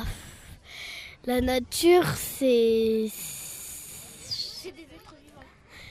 La 1.27 1.41
nature, 1.41 2.07
c'est. 2.17 3.07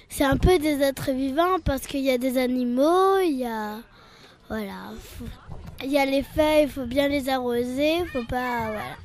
C'est 0.10 0.24
un 0.24 0.38
peu 0.38 0.60
des 0.60 0.82
êtres 0.82 1.12
vivants 1.12 1.58
parce 1.66 1.88
qu'il 1.88 2.02
y 2.02 2.12
a 2.12 2.18
des 2.20 2.38
animaux, 2.38 3.18
il 3.26 3.38
y 3.40 3.46
a. 3.46 3.78
Voilà. 4.48 4.92
faut- 5.00 5.26
Il 5.84 5.92
y 5.92 5.98
a 5.98 6.06
les 6.06 6.24
feuilles, 6.24 6.64
il 6.64 6.70
faut 6.70 6.86
bien 6.86 7.08
les 7.08 7.28
arroser, 7.30 8.06
faut 8.12 8.24
pas. 8.24 8.68
Voilà. 8.68 8.96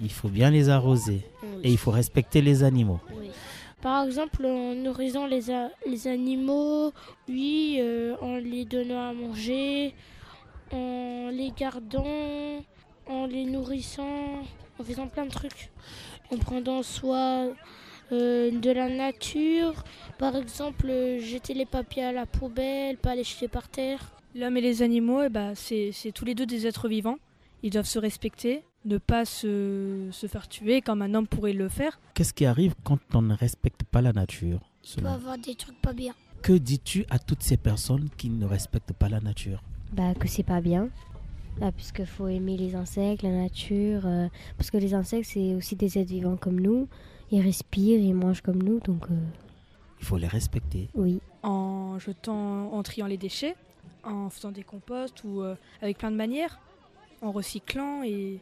Il 0.00 0.10
faut 0.10 0.28
bien 0.28 0.50
les 0.50 0.68
arroser. 0.68 1.22
Et 1.62 1.70
il 1.70 1.78
faut 1.78 1.90
respecter 1.90 2.40
les 2.40 2.62
animaux. 2.62 3.00
Par 3.82 4.04
exemple, 4.04 4.44
en 4.46 4.74
nourrissant 4.74 5.26
les, 5.26 5.50
a- 5.50 5.70
les 5.86 6.08
animaux, 6.08 6.92
oui, 7.28 7.76
euh, 7.80 8.16
en 8.20 8.36
les 8.36 8.64
donnant 8.64 9.08
à 9.08 9.12
manger, 9.12 9.94
en 10.72 11.28
les 11.32 11.52
gardant, 11.56 12.64
en 13.06 13.26
les 13.26 13.44
nourrissant, 13.44 14.42
en 14.78 14.84
faisant 14.84 15.06
plein 15.06 15.26
de 15.26 15.30
trucs. 15.30 15.70
En 16.32 16.38
prenant 16.38 16.82
soin 16.82 17.48
euh, 18.12 18.50
de 18.50 18.70
la 18.70 18.88
nature, 18.88 19.84
par 20.18 20.34
exemple, 20.36 20.86
euh, 20.88 21.20
jeter 21.20 21.54
les 21.54 21.66
papiers 21.66 22.04
à 22.04 22.12
la 22.12 22.26
poubelle, 22.26 22.96
pas 22.96 23.14
les 23.14 23.24
jeter 23.24 23.46
par 23.48 23.68
terre. 23.68 24.00
L'homme 24.34 24.56
et 24.56 24.60
les 24.60 24.82
animaux, 24.82 25.22
eh 25.22 25.28
ben, 25.28 25.54
c'est 25.54 25.90
c'est 25.92 26.12
tous 26.12 26.24
les 26.24 26.34
deux 26.34 26.46
des 26.46 26.66
êtres 26.66 26.88
vivants. 26.88 27.16
Ils 27.62 27.70
doivent 27.70 27.86
se 27.86 27.98
respecter, 27.98 28.62
ne 28.84 28.98
pas 28.98 29.24
se, 29.24 30.08
se 30.12 30.26
faire 30.28 30.46
tuer 30.48 30.80
comme 30.80 31.02
un 31.02 31.14
homme 31.14 31.26
pourrait 31.26 31.52
le 31.54 31.68
faire. 31.68 31.98
Qu'est-ce 32.14 32.32
qui 32.34 32.44
arrive 32.46 32.74
quand 32.84 32.98
on 33.14 33.22
ne 33.22 33.34
respecte 33.34 33.82
pas 33.84 34.00
la 34.00 34.12
nature 34.12 34.60
Il 34.96 35.02
peut 35.02 35.08
avoir 35.08 35.38
des 35.38 35.54
trucs 35.56 35.80
pas 35.80 35.92
bien. 35.92 36.14
Que 36.42 36.52
dis-tu 36.52 37.04
à 37.10 37.18
toutes 37.18 37.42
ces 37.42 37.56
personnes 37.56 38.08
qui 38.16 38.28
ne 38.30 38.46
respectent 38.46 38.92
pas 38.92 39.08
la 39.08 39.18
nature? 39.20 39.60
Bah 39.92 40.14
que 40.14 40.28
c'est 40.28 40.44
pas 40.44 40.60
bien. 40.60 40.88
Là, 41.58 41.72
puisqu'il 41.72 42.06
faut 42.06 42.28
aimer 42.28 42.56
les 42.56 42.76
insectes, 42.76 43.22
la 43.22 43.32
nature. 43.32 44.02
euh, 44.06 44.28
parce 44.56 44.70
que 44.70 44.76
les 44.76 44.94
insectes, 44.94 45.28
c'est 45.32 45.54
aussi 45.56 45.74
des 45.74 45.98
êtres 45.98 46.10
vivants 46.10 46.36
comme 46.36 46.60
nous. 46.60 46.86
Ils 47.32 47.40
respirent, 47.40 47.98
ils 48.00 48.14
mangent 48.14 48.42
comme 48.42 48.62
nous, 48.62 48.78
donc 48.78 49.06
euh, 49.10 49.14
Il 49.98 50.06
faut 50.06 50.16
les 50.18 50.28
respecter. 50.28 50.88
oui. 50.94 51.20
En 51.42 51.98
jetant, 51.98 52.72
en 52.72 52.82
triant 52.84 53.06
les 53.06 53.16
déchets, 53.16 53.54
en 54.04 54.30
faisant 54.30 54.50
des 54.52 54.62
composts 54.62 55.22
ou 55.24 55.42
euh, 55.42 55.54
avec 55.82 55.98
plein 55.98 56.10
de 56.10 56.16
manières, 56.16 56.58
en 57.22 57.32
recyclant 57.32 58.02
et, 58.04 58.40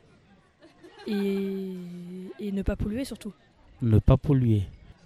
et, 1.07 1.73
et 2.41 2.53
ne 2.53 2.63
pas 2.63 2.77
polluer 2.77 3.05
surtout. 3.05 3.33
Ne 3.83 3.99
pas 3.99 4.17
polluer. 4.17 4.63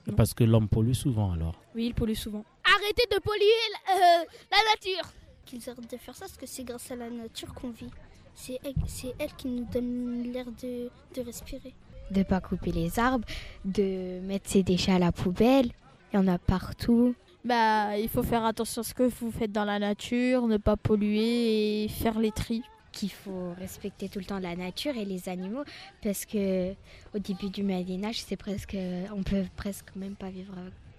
Non. 0.06 0.14
Parce 0.14 0.32
que 0.34 0.44
l'homme 0.44 0.68
pollue 0.68 0.92
souvent 0.92 1.32
alors. 1.32 1.54
Oui, 1.74 1.86
il 1.86 1.94
pollue 1.94 2.14
souvent. 2.14 2.44
Arrêtez 2.64 3.02
de 3.14 3.20
polluer 3.20 3.44
la, 3.88 3.94
euh, 3.94 4.24
la 4.50 4.58
nature 4.74 5.12
Qu'ils 5.44 5.68
arrêtent 5.68 5.90
de 5.90 5.96
faire 5.96 6.14
ça 6.14 6.26
parce 6.26 6.36
que 6.36 6.46
c'est 6.46 6.64
grâce 6.64 6.90
à 6.90 6.96
la 6.96 7.10
nature 7.10 7.52
qu'on 7.54 7.70
vit. 7.70 7.90
C'est 8.34 8.58
elle, 8.64 8.74
c'est 8.86 9.14
elle 9.18 9.32
qui 9.34 9.48
nous 9.48 9.64
donne 9.72 10.22
l'air 10.32 10.46
de, 10.62 10.88
de 11.14 11.20
respirer. 11.22 11.74
de 12.10 12.22
pas 12.22 12.40
couper 12.40 12.72
les 12.72 12.98
arbres, 12.98 13.26
de 13.64 14.20
mettre 14.20 14.48
ses 14.48 14.62
déchets 14.62 14.92
à 14.92 14.98
la 14.98 15.12
poubelle. 15.12 15.70
Il 16.12 16.16
y 16.16 16.18
en 16.18 16.26
a 16.28 16.38
partout. 16.38 17.14
Bah, 17.44 17.96
il 17.98 18.08
faut 18.08 18.22
faire 18.22 18.44
attention 18.44 18.80
à 18.80 18.84
ce 18.84 18.92
que 18.94 19.04
vous 19.04 19.30
faites 19.30 19.52
dans 19.52 19.64
la 19.64 19.78
nature, 19.78 20.46
ne 20.46 20.58
pas 20.58 20.76
polluer 20.76 21.84
et 21.84 21.88
faire 21.88 22.18
les 22.18 22.32
tris. 22.32 22.62
Qu'il 22.92 23.10
faut 23.10 23.52
respecter 23.56 24.08
tout 24.08 24.18
le 24.18 24.24
temps 24.24 24.40
la 24.40 24.56
nature 24.56 24.96
et 24.96 25.04
les 25.04 25.28
animaux 25.28 25.62
parce 26.02 26.26
que 26.26 26.72
au 27.14 27.18
début 27.20 27.48
du 27.48 27.62
Moyen 27.62 28.02
Âge, 28.04 28.20
c'est 28.20 28.36
presque, 28.36 28.76
on 29.16 29.22
peut 29.22 29.44
presque 29.56 29.94
même 29.94 30.16
pas 30.16 30.28
vivre 30.28 30.52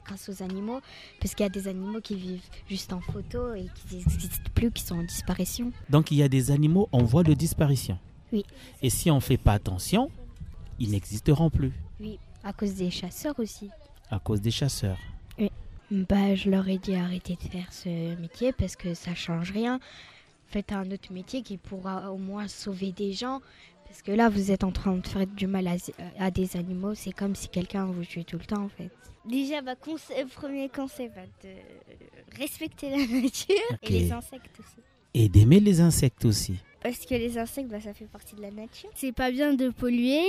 grâce 0.06 0.30
aux 0.30 0.42
animaux 0.42 0.80
parce 1.20 1.36
qu'il 1.36 1.44
y 1.44 1.48
a 1.48 1.50
des 1.50 1.68
animaux 1.68 2.00
qui 2.00 2.16
vivent 2.16 2.48
juste 2.70 2.94
en 2.94 3.02
photo 3.02 3.54
et 3.54 3.66
qui 3.76 3.98
n'existent 3.98 4.50
plus, 4.56 4.72
qui 4.72 4.84
sont 4.84 4.96
en 5.00 5.04
disparition. 5.04 5.74
Donc 5.90 6.12
il 6.12 6.18
y 6.18 6.24
a 6.24 6.30
des 6.30 6.50
animaux 6.50 6.88
en 6.94 7.04
voie 7.04 7.24
de 7.24 7.34
disparition. 7.34 8.00
Oui. 8.32 8.46
Et 8.82 8.90
si 8.90 9.12
on 9.12 9.16
ne 9.16 9.20
fait 9.20 9.38
pas 9.38 9.52
attention, 9.54 10.10
ils 10.80 10.92
n'existeront 10.92 11.50
plus 11.50 11.74
À 12.46 12.54
cause 12.54 12.74
des 12.76 12.90
chasseurs 12.90 13.38
aussi. 13.38 13.70
à 14.10 14.18
cause 14.20 14.40
des 14.40 14.52
chasseurs. 14.52 14.98
Bah, 15.92 16.36
je 16.36 16.50
leur 16.50 16.68
ai 16.70 16.78
dit 16.78 16.96
arrêtez 16.96 17.36
de 17.36 17.48
faire 17.50 17.72
ce 17.74 18.16
métier 18.20 18.54
parce 18.54 18.76
que 18.78 18.94
ça 18.94 19.14
change 19.14 19.52
rien. 19.52 19.80
Faites 20.48 20.72
un 20.72 20.90
autre 20.90 21.12
métier 21.12 21.42
qui 21.44 21.58
pourra 21.58 22.12
au 22.12 22.18
moins 22.18 22.48
sauver 22.48 22.92
des 22.94 23.12
gens. 23.14 23.42
Parce 23.88 24.02
que 24.02 24.12
là, 24.14 24.30
vous 24.30 24.52
êtes 24.52 24.64
en 24.64 24.72
train 24.72 24.96
de 24.96 25.06
faire 25.06 25.28
du 25.28 25.48
mal 25.48 25.68
à, 25.68 25.76
à 26.18 26.32
des 26.32 26.56
animaux. 26.56 26.96
C'est 26.96 27.12
comme 27.12 27.36
si 27.36 27.50
quelqu'un 27.50 27.86
vous 27.88 28.06
tuait 28.06 28.24
tout 28.24 28.38
le 28.38 28.46
temps, 28.46 28.64
en 28.64 28.70
fait. 28.70 28.90
Déjà, 29.26 29.62
bah, 29.62 29.76
conce- 29.76 30.14
premier 30.34 30.70
conseil, 30.70 31.10
bah, 31.14 31.24
de 31.44 32.40
respecter 32.40 32.90
la 32.90 32.98
nature 33.06 33.56
et 33.84 33.90
les 33.90 34.12
insectes 34.14 34.60
aussi. 34.60 34.78
Et 35.14 35.28
d'aimer 35.28 35.60
les 35.60 35.82
insectes 35.82 36.24
aussi. 36.24 36.56
Parce 36.82 37.06
que 37.06 37.16
les 37.16 37.38
insectes, 37.38 37.70
bah, 37.70 37.82
ça 37.82 37.94
fait 37.94 38.06
partie 38.06 38.36
de 38.36 38.42
la 38.42 38.52
nature. 38.52 38.90
C'est 38.96 39.12
pas 39.12 39.30
bien 39.30 39.54
de 39.54 39.70
polluer. 39.70 40.24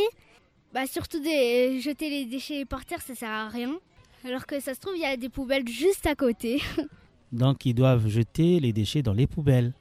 Bah, 0.75 0.87
surtout 0.89 1.21
de 1.21 1.79
jeter 1.79 2.11
les 2.11 2.25
déchets 2.25 2.65
par 2.65 2.85
terre, 2.85 3.01
ça 3.01 3.15
sert 3.15 3.31
à 3.31 3.49
rien. 3.49 3.79
Alors 4.25 4.47
que 4.47 4.61
ça 4.61 4.75
se 4.75 4.81
trouve, 4.81 4.97
il 4.97 5.03
y 5.03 5.07
a 5.07 5.17
des 5.17 5.29
poubelles 5.29 5.69
juste 5.69 6.07
à 6.07 6.15
côté. 6.15 6.61
Donc 7.33 7.65
ils 7.67 7.75
doivent 7.75 8.09
jeter 8.09 8.61
les 8.61 8.73
déchets 8.73 9.03
dans 9.03 9.15
les 9.15 9.27
poubelles. 9.27 9.73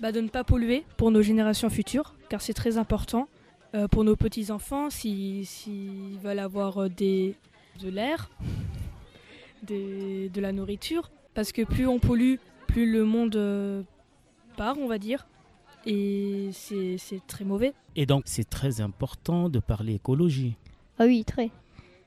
Bah, 0.00 0.12
de 0.12 0.20
ne 0.20 0.28
pas 0.28 0.44
polluer 0.44 0.84
pour 0.96 1.10
nos 1.10 1.22
générations 1.22 1.70
futures, 1.70 2.14
car 2.28 2.42
c'est 2.42 2.52
très 2.52 2.76
important. 2.76 3.26
Euh, 3.74 3.88
pour 3.88 4.04
nos 4.04 4.16
petits-enfants, 4.16 4.90
s'ils 4.90 5.46
s'ils 5.46 6.18
veulent 6.22 6.40
avoir 6.40 6.76
euh, 6.76 6.88
des, 6.88 7.34
de 7.80 7.88
l'air, 7.88 8.30
de 9.62 10.40
la 10.40 10.52
nourriture. 10.52 11.10
Parce 11.32 11.52
que 11.52 11.62
plus 11.62 11.86
on 11.86 11.98
pollue, 11.98 12.36
plus 12.66 12.90
le 12.90 13.04
monde 13.04 13.36
euh, 13.36 13.82
part, 14.56 14.76
on 14.78 14.88
va 14.88 14.98
dire. 14.98 15.26
Et 15.86 16.50
c'est 16.52 16.98
c'est 16.98 17.26
très 17.26 17.44
mauvais. 17.44 17.72
Et 17.96 18.04
donc 18.04 18.24
c'est 18.26 18.48
très 18.48 18.80
important 18.80 19.48
de 19.48 19.58
parler 19.58 19.94
écologie. 19.94 20.56
Ah 20.98 21.04
oui, 21.04 21.24
très. 21.24 21.50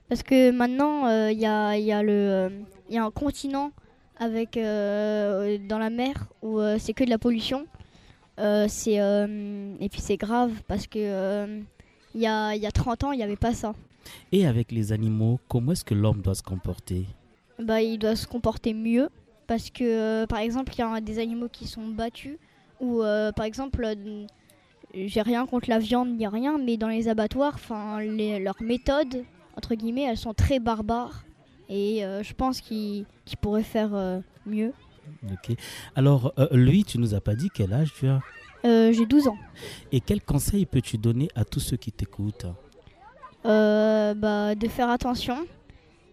Parce 0.10 0.24
que 0.24 0.52
maintenant, 0.52 1.08
euh, 1.08 1.32
il 1.32 1.40
y, 1.40 1.46
a, 1.46 1.78
y, 1.78 1.92
a 1.92 2.02
le, 2.02 2.12
euh, 2.12 2.50
y 2.90 2.98
a 2.98 3.04
un 3.04 3.12
continent 3.12 3.72
avec, 4.18 4.56
euh, 4.58 5.58
dans 5.68 5.80
la 5.80 5.90
mer 5.90 6.28
où 6.42 6.60
c'est 6.80 6.94
que 6.94 7.04
de 7.04 7.10
la 7.10 7.18
pollution. 7.18 7.66
C'est, 8.68 8.94
et 8.96 9.90
puis 9.90 10.00
c'est 10.02 10.18
grave 10.18 10.52
parce 10.68 10.86
que 10.88 11.48
il 12.16 12.22
y, 12.22 12.28
a, 12.28 12.56
y 12.56 12.66
a 12.66 12.72
30 12.72 13.04
ans, 13.04 13.12
il 13.12 13.18
n'y 13.18 13.24
avait 13.24 13.36
pas 13.36 13.54
ça. 13.54 13.74
Et 14.32 14.48
avec 14.48 14.72
les 14.72 14.92
animaux, 14.92 15.40
comment 15.48 15.74
est-ce 15.74 15.84
que 15.84 15.94
l'homme 15.94 16.22
doit 16.22 16.36
se 16.36 16.44
comporter? 16.44 17.06
Bah, 17.60 17.82
il 17.82 17.98
doit 18.00 18.16
se 18.16 18.26
comporter 18.28 18.74
mieux 18.74 19.10
parce 19.48 19.70
que, 19.70 19.84
euh, 19.84 20.26
par 20.28 20.40
exemple, 20.40 20.74
il 20.76 20.80
y 20.80 20.84
a 20.84 21.02
des 21.02 21.20
animaux 21.20 21.48
qui 21.52 21.68
sont 21.68 21.88
battus 21.88 22.38
ou, 22.80 23.02
euh, 23.02 23.32
par 23.32 23.46
exemple, 23.46 23.84
euh, 23.84 24.26
j'ai 24.94 25.22
rien 25.22 25.46
contre 25.46 25.70
la 25.70 25.80
viande 25.80 26.16
ni 26.16 26.28
rien, 26.28 26.58
mais 26.58 26.78
dans 26.78 26.88
les 26.88 27.08
abattoirs, 27.08 27.54
enfin, 27.56 28.00
les- 28.02 28.40
leurs 28.40 28.62
méthodes, 28.62 29.24
entre 29.58 29.74
guillemets, 29.76 30.04
elles 30.04 30.18
sont 30.18 30.34
très 30.34 30.60
barbares 30.60 31.26
et 31.68 32.06
euh, 32.06 32.24
je 32.24 32.34
pense 32.34 32.62
qu'ils 32.62 33.06
qu'ils 33.26 33.38
pourraient 33.38 33.64
faire 33.64 33.90
euh, 33.94 34.20
mieux. 34.46 34.72
Ok. 35.32 35.56
Alors 35.96 36.32
euh, 36.38 36.48
lui, 36.52 36.84
tu 36.86 37.00
nous 37.00 37.16
as 37.16 37.22
pas 37.22 37.36
dit 37.36 37.50
quel 37.54 37.74
âge 37.74 37.92
tu 37.98 38.08
as? 38.08 38.22
J'ai 38.64 39.06
12 39.06 39.30
ans. 39.30 39.38
Et 39.94 40.02
quel 40.02 40.22
conseil 40.22 40.66
peux-tu 40.66 40.98
donner 40.98 41.30
à 41.36 41.46
tous 41.46 41.62
ceux 41.62 41.78
qui 41.78 41.92
t'écoutent? 41.92 42.48
Bah, 43.46 44.56
de 44.56 44.68
faire 44.68 44.90
attention 44.90 45.48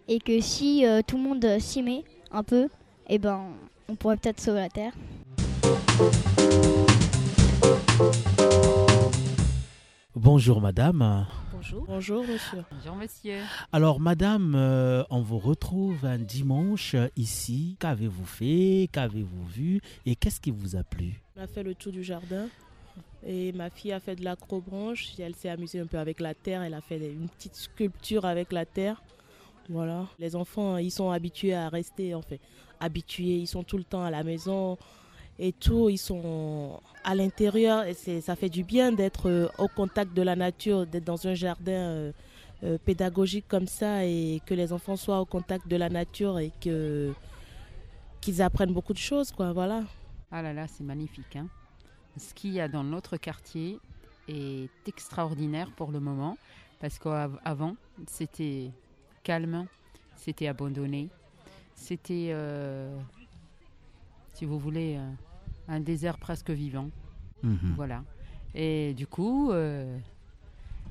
et 0.07 0.19
que 0.19 0.39
si 0.39 0.85
tout 1.05 1.17
le 1.17 1.23
monde 1.23 1.59
s'y 1.59 1.83
met 1.83 2.05
un 2.31 2.43
peu, 2.43 2.69
eh 3.09 3.17
ben, 3.17 3.41
on 3.89 3.95
pourrait 3.95 4.15
peut-être 4.15 4.39
sauver 4.39 4.61
la 4.61 4.69
Terre. 4.69 4.93
Bonjour 10.15 10.61
madame. 10.61 11.25
Bonjour. 11.55 11.85
Bonjour, 11.87 12.23
monsieur. 12.27 12.65
Bonjour 12.69 12.95
monsieur. 12.95 13.39
Alors 13.71 14.01
madame, 14.01 14.55
euh, 14.55 15.03
on 15.09 15.21
vous 15.21 15.39
retrouve 15.39 16.03
un 16.05 16.17
dimanche 16.17 16.95
euh, 16.95 17.07
ici. 17.15 17.77
Qu'avez-vous 17.79 18.25
fait? 18.25 18.89
Qu'avez-vous 18.91 19.45
vu? 19.45 19.81
Et 20.05 20.17
qu'est-ce 20.17 20.41
qui 20.41 20.51
vous 20.51 20.75
a 20.75 20.83
plu? 20.83 21.21
On 21.37 21.41
a 21.41 21.47
fait 21.47 21.63
le 21.63 21.73
tour 21.73 21.93
du 21.93 22.03
jardin 22.03 22.49
et 23.25 23.53
ma 23.53 23.69
fille 23.69 23.93
a 23.93 24.01
fait 24.01 24.17
de 24.17 24.25
l'acrobranche. 24.25 25.17
Elle 25.17 25.33
s'est 25.33 25.47
amusée 25.47 25.79
un 25.79 25.87
peu 25.87 25.97
avec 25.97 26.19
la 26.19 26.33
terre. 26.33 26.61
Elle 26.61 26.73
a 26.73 26.81
fait 26.81 26.97
une 26.97 27.29
petite 27.29 27.55
sculpture 27.55 28.25
avec 28.25 28.51
la 28.51 28.65
terre. 28.65 29.01
Voilà. 29.69 30.07
Les 30.19 30.35
enfants, 30.35 30.75
ils 30.75 30.91
sont 30.91 31.09
habitués 31.09 31.53
à 31.53 31.69
rester, 31.69 32.13
en 32.15 32.21
fait, 32.21 32.41
habitués. 32.81 33.37
Ils 33.37 33.47
sont 33.47 33.63
tout 33.63 33.77
le 33.77 33.85
temps 33.85 34.03
à 34.03 34.11
la 34.11 34.25
maison 34.25 34.77
et 35.39 35.51
tout. 35.51 35.89
Ils 35.89 35.97
sont 35.97 36.79
à 37.03 37.15
l'intérieur 37.15 37.85
et 37.85 37.93
ça 38.21 38.35
fait 38.35 38.49
du 38.49 38.63
bien 38.63 38.91
d'être 38.91 39.29
euh, 39.29 39.47
au 39.57 39.67
contact 39.67 40.13
de 40.13 40.21
la 40.21 40.35
nature, 40.35 40.85
d'être 40.87 41.03
dans 41.03 41.27
un 41.27 41.33
jardin 41.35 41.71
euh, 41.71 42.11
euh, 42.63 42.77
pédagogique 42.83 43.45
comme 43.47 43.67
ça 43.67 44.05
et 44.05 44.41
que 44.45 44.53
les 44.53 44.73
enfants 44.73 44.95
soient 44.95 45.19
au 45.19 45.25
contact 45.25 45.67
de 45.67 45.75
la 45.75 45.89
nature 45.89 46.39
et 46.39 46.51
qu'ils 46.59 48.41
apprennent 48.41 48.73
beaucoup 48.73 48.93
de 48.93 48.97
choses, 48.97 49.31
quoi. 49.31 49.51
Voilà. 49.53 49.83
Ah 50.31 50.41
là 50.41 50.53
là, 50.53 50.67
c'est 50.67 50.83
magnifique. 50.83 51.35
hein. 51.35 51.47
Ce 52.17 52.33
qu'il 52.33 52.53
y 52.53 52.61
a 52.61 52.67
dans 52.67 52.83
notre 52.83 53.17
quartier 53.17 53.77
est 54.27 54.69
extraordinaire 54.87 55.69
pour 55.75 55.91
le 55.91 55.99
moment 55.99 56.37
parce 56.79 56.97
qu'avant, 56.97 57.75
c'était 58.07 58.71
calme, 59.23 59.65
c'était 60.15 60.47
abandonné, 60.47 61.09
c'était, 61.75 62.33
si 64.35 64.45
vous 64.45 64.59
voulez, 64.59 64.95
euh, 64.97 65.11
un 65.67 65.79
désert 65.79 66.17
presque 66.19 66.51
vivant. 66.51 66.89
Mhm. 67.43 67.73
Voilà. 67.75 68.03
Et 68.53 68.93
du 68.93 69.07
coup, 69.07 69.51
euh, 69.51 69.97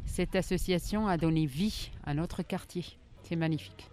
cette 0.04 0.34
association 0.36 1.06
a 1.06 1.16
donné 1.16 1.46
vie 1.46 1.90
à 2.04 2.14
notre 2.14 2.42
quartier. 2.42 2.84
C'est 3.22 3.36
magnifique. 3.36 3.88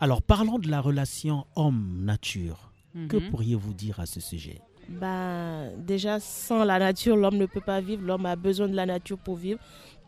Alors 0.00 0.22
parlons 0.22 0.58
de 0.58 0.68
la 0.68 0.80
relation 0.80 1.46
homme-nature. 1.56 2.70
Que 3.08 3.16
Mhm. 3.16 3.30
pourriez-vous 3.30 3.72
dire 3.72 4.00
à 4.00 4.06
ce 4.06 4.20
sujet? 4.20 4.60
Bah, 4.88 5.68
déjà, 5.78 6.20
sans 6.20 6.64
la 6.64 6.78
nature, 6.78 7.16
l'homme 7.16 7.36
ne 7.38 7.46
peut 7.46 7.60
pas 7.62 7.80
vivre. 7.80 8.02
L'homme 8.04 8.26
a 8.26 8.36
besoin 8.36 8.68
de 8.68 8.74
la 8.74 8.84
nature 8.84 9.16
pour 9.18 9.36
vivre. 9.36 9.58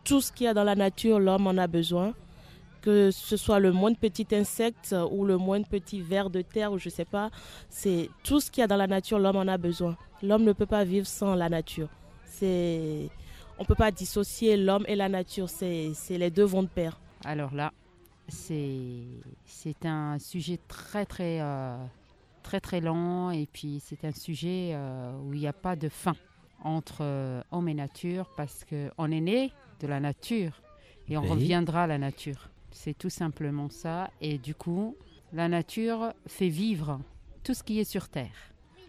Tout 0.05 0.21
ce 0.21 0.31
qu'il 0.33 0.45
y 0.45 0.49
a 0.49 0.55
dans 0.55 0.65
la 0.65 0.75
nature, 0.75 1.19
l'homme 1.19 1.47
en 1.47 1.57
a 1.57 1.67
besoin. 1.67 2.13
Que 2.85 3.11
ce 3.11 3.37
soit 3.39 3.61
le 3.61 3.73
moindre 3.73 3.97
petit 3.99 4.27
insecte 4.33 4.95
ou 5.11 5.25
le 5.25 5.39
moindre 5.39 5.67
petit 5.67 6.03
ver 6.03 6.29
de 6.29 6.43
terre 6.43 6.71
ou 6.73 6.79
je 6.79 6.91
sais 6.91 7.07
pas, 7.07 7.31
c'est 7.71 8.11
tout 8.25 8.41
ce 8.41 8.51
qu'il 8.51 8.61
y 8.61 8.65
a 8.65 8.67
dans 8.67 8.77
la 8.77 8.87
nature, 8.87 9.19
l'homme 9.19 9.37
en 9.37 9.49
a 9.49 9.57
besoin. 9.57 9.97
L'homme 10.23 10.45
ne 10.45 10.53
peut 10.53 10.67
pas 10.67 10.85
vivre 10.85 11.07
sans 11.07 11.35
la 11.35 11.49
nature. 11.49 11.89
C'est, 12.27 13.09
on 13.59 13.65
peut 13.65 13.75
pas 13.75 13.91
dissocier 13.91 14.57
l'homme 14.59 14.85
et 14.87 14.97
la 14.97 15.09
nature. 15.09 15.49
C'est, 15.49 15.93
c'est 15.95 16.19
les 16.19 16.31
deux 16.31 16.45
vont 16.45 16.63
de 16.63 16.69
pair. 16.69 17.01
Alors 17.25 17.55
là, 17.55 17.73
c'est 18.29 19.03
c'est 19.47 19.87
un 19.87 20.19
sujet 20.19 20.59
très 20.69 21.07
très 21.07 21.39
euh, 21.41 21.77
très 22.43 22.61
très 22.61 22.81
long 22.83 23.31
et 23.31 23.47
puis 23.51 23.81
c'est 23.83 24.05
un 24.05 24.13
sujet 24.13 24.73
euh, 24.75 25.13
où 25.23 25.33
il 25.33 25.41
n'y 25.41 25.47
a 25.47 25.53
pas 25.53 25.77
de 25.77 25.89
fin 25.89 26.15
entre 26.63 26.99
euh, 27.03 27.43
homme 27.51 27.69
et 27.69 27.75
nature 27.75 28.31
parce 28.37 28.65
qu'on 28.65 29.11
est 29.11 29.21
né 29.21 29.53
de 29.81 29.87
la 29.87 30.01
nature 30.01 30.53
et 31.09 31.17
on 31.17 31.23
Oui. 31.23 31.29
reviendra 31.31 31.85
à 31.85 31.87
la 31.87 31.99
nature. 31.99 32.51
C'est 32.77 32.99
tout 32.99 33.09
simplement 33.09 33.71
ça 33.71 34.11
et 34.21 34.37
du 34.37 34.55
coup, 34.55 34.97
la 35.33 35.49
nature 35.49 36.13
fait 36.27 36.49
vivre 36.49 37.01
tout 37.45 37.55
ce 37.55 37.63
qui 37.63 37.79
est 37.79 37.85
sur 37.85 38.09
Terre. 38.09 38.35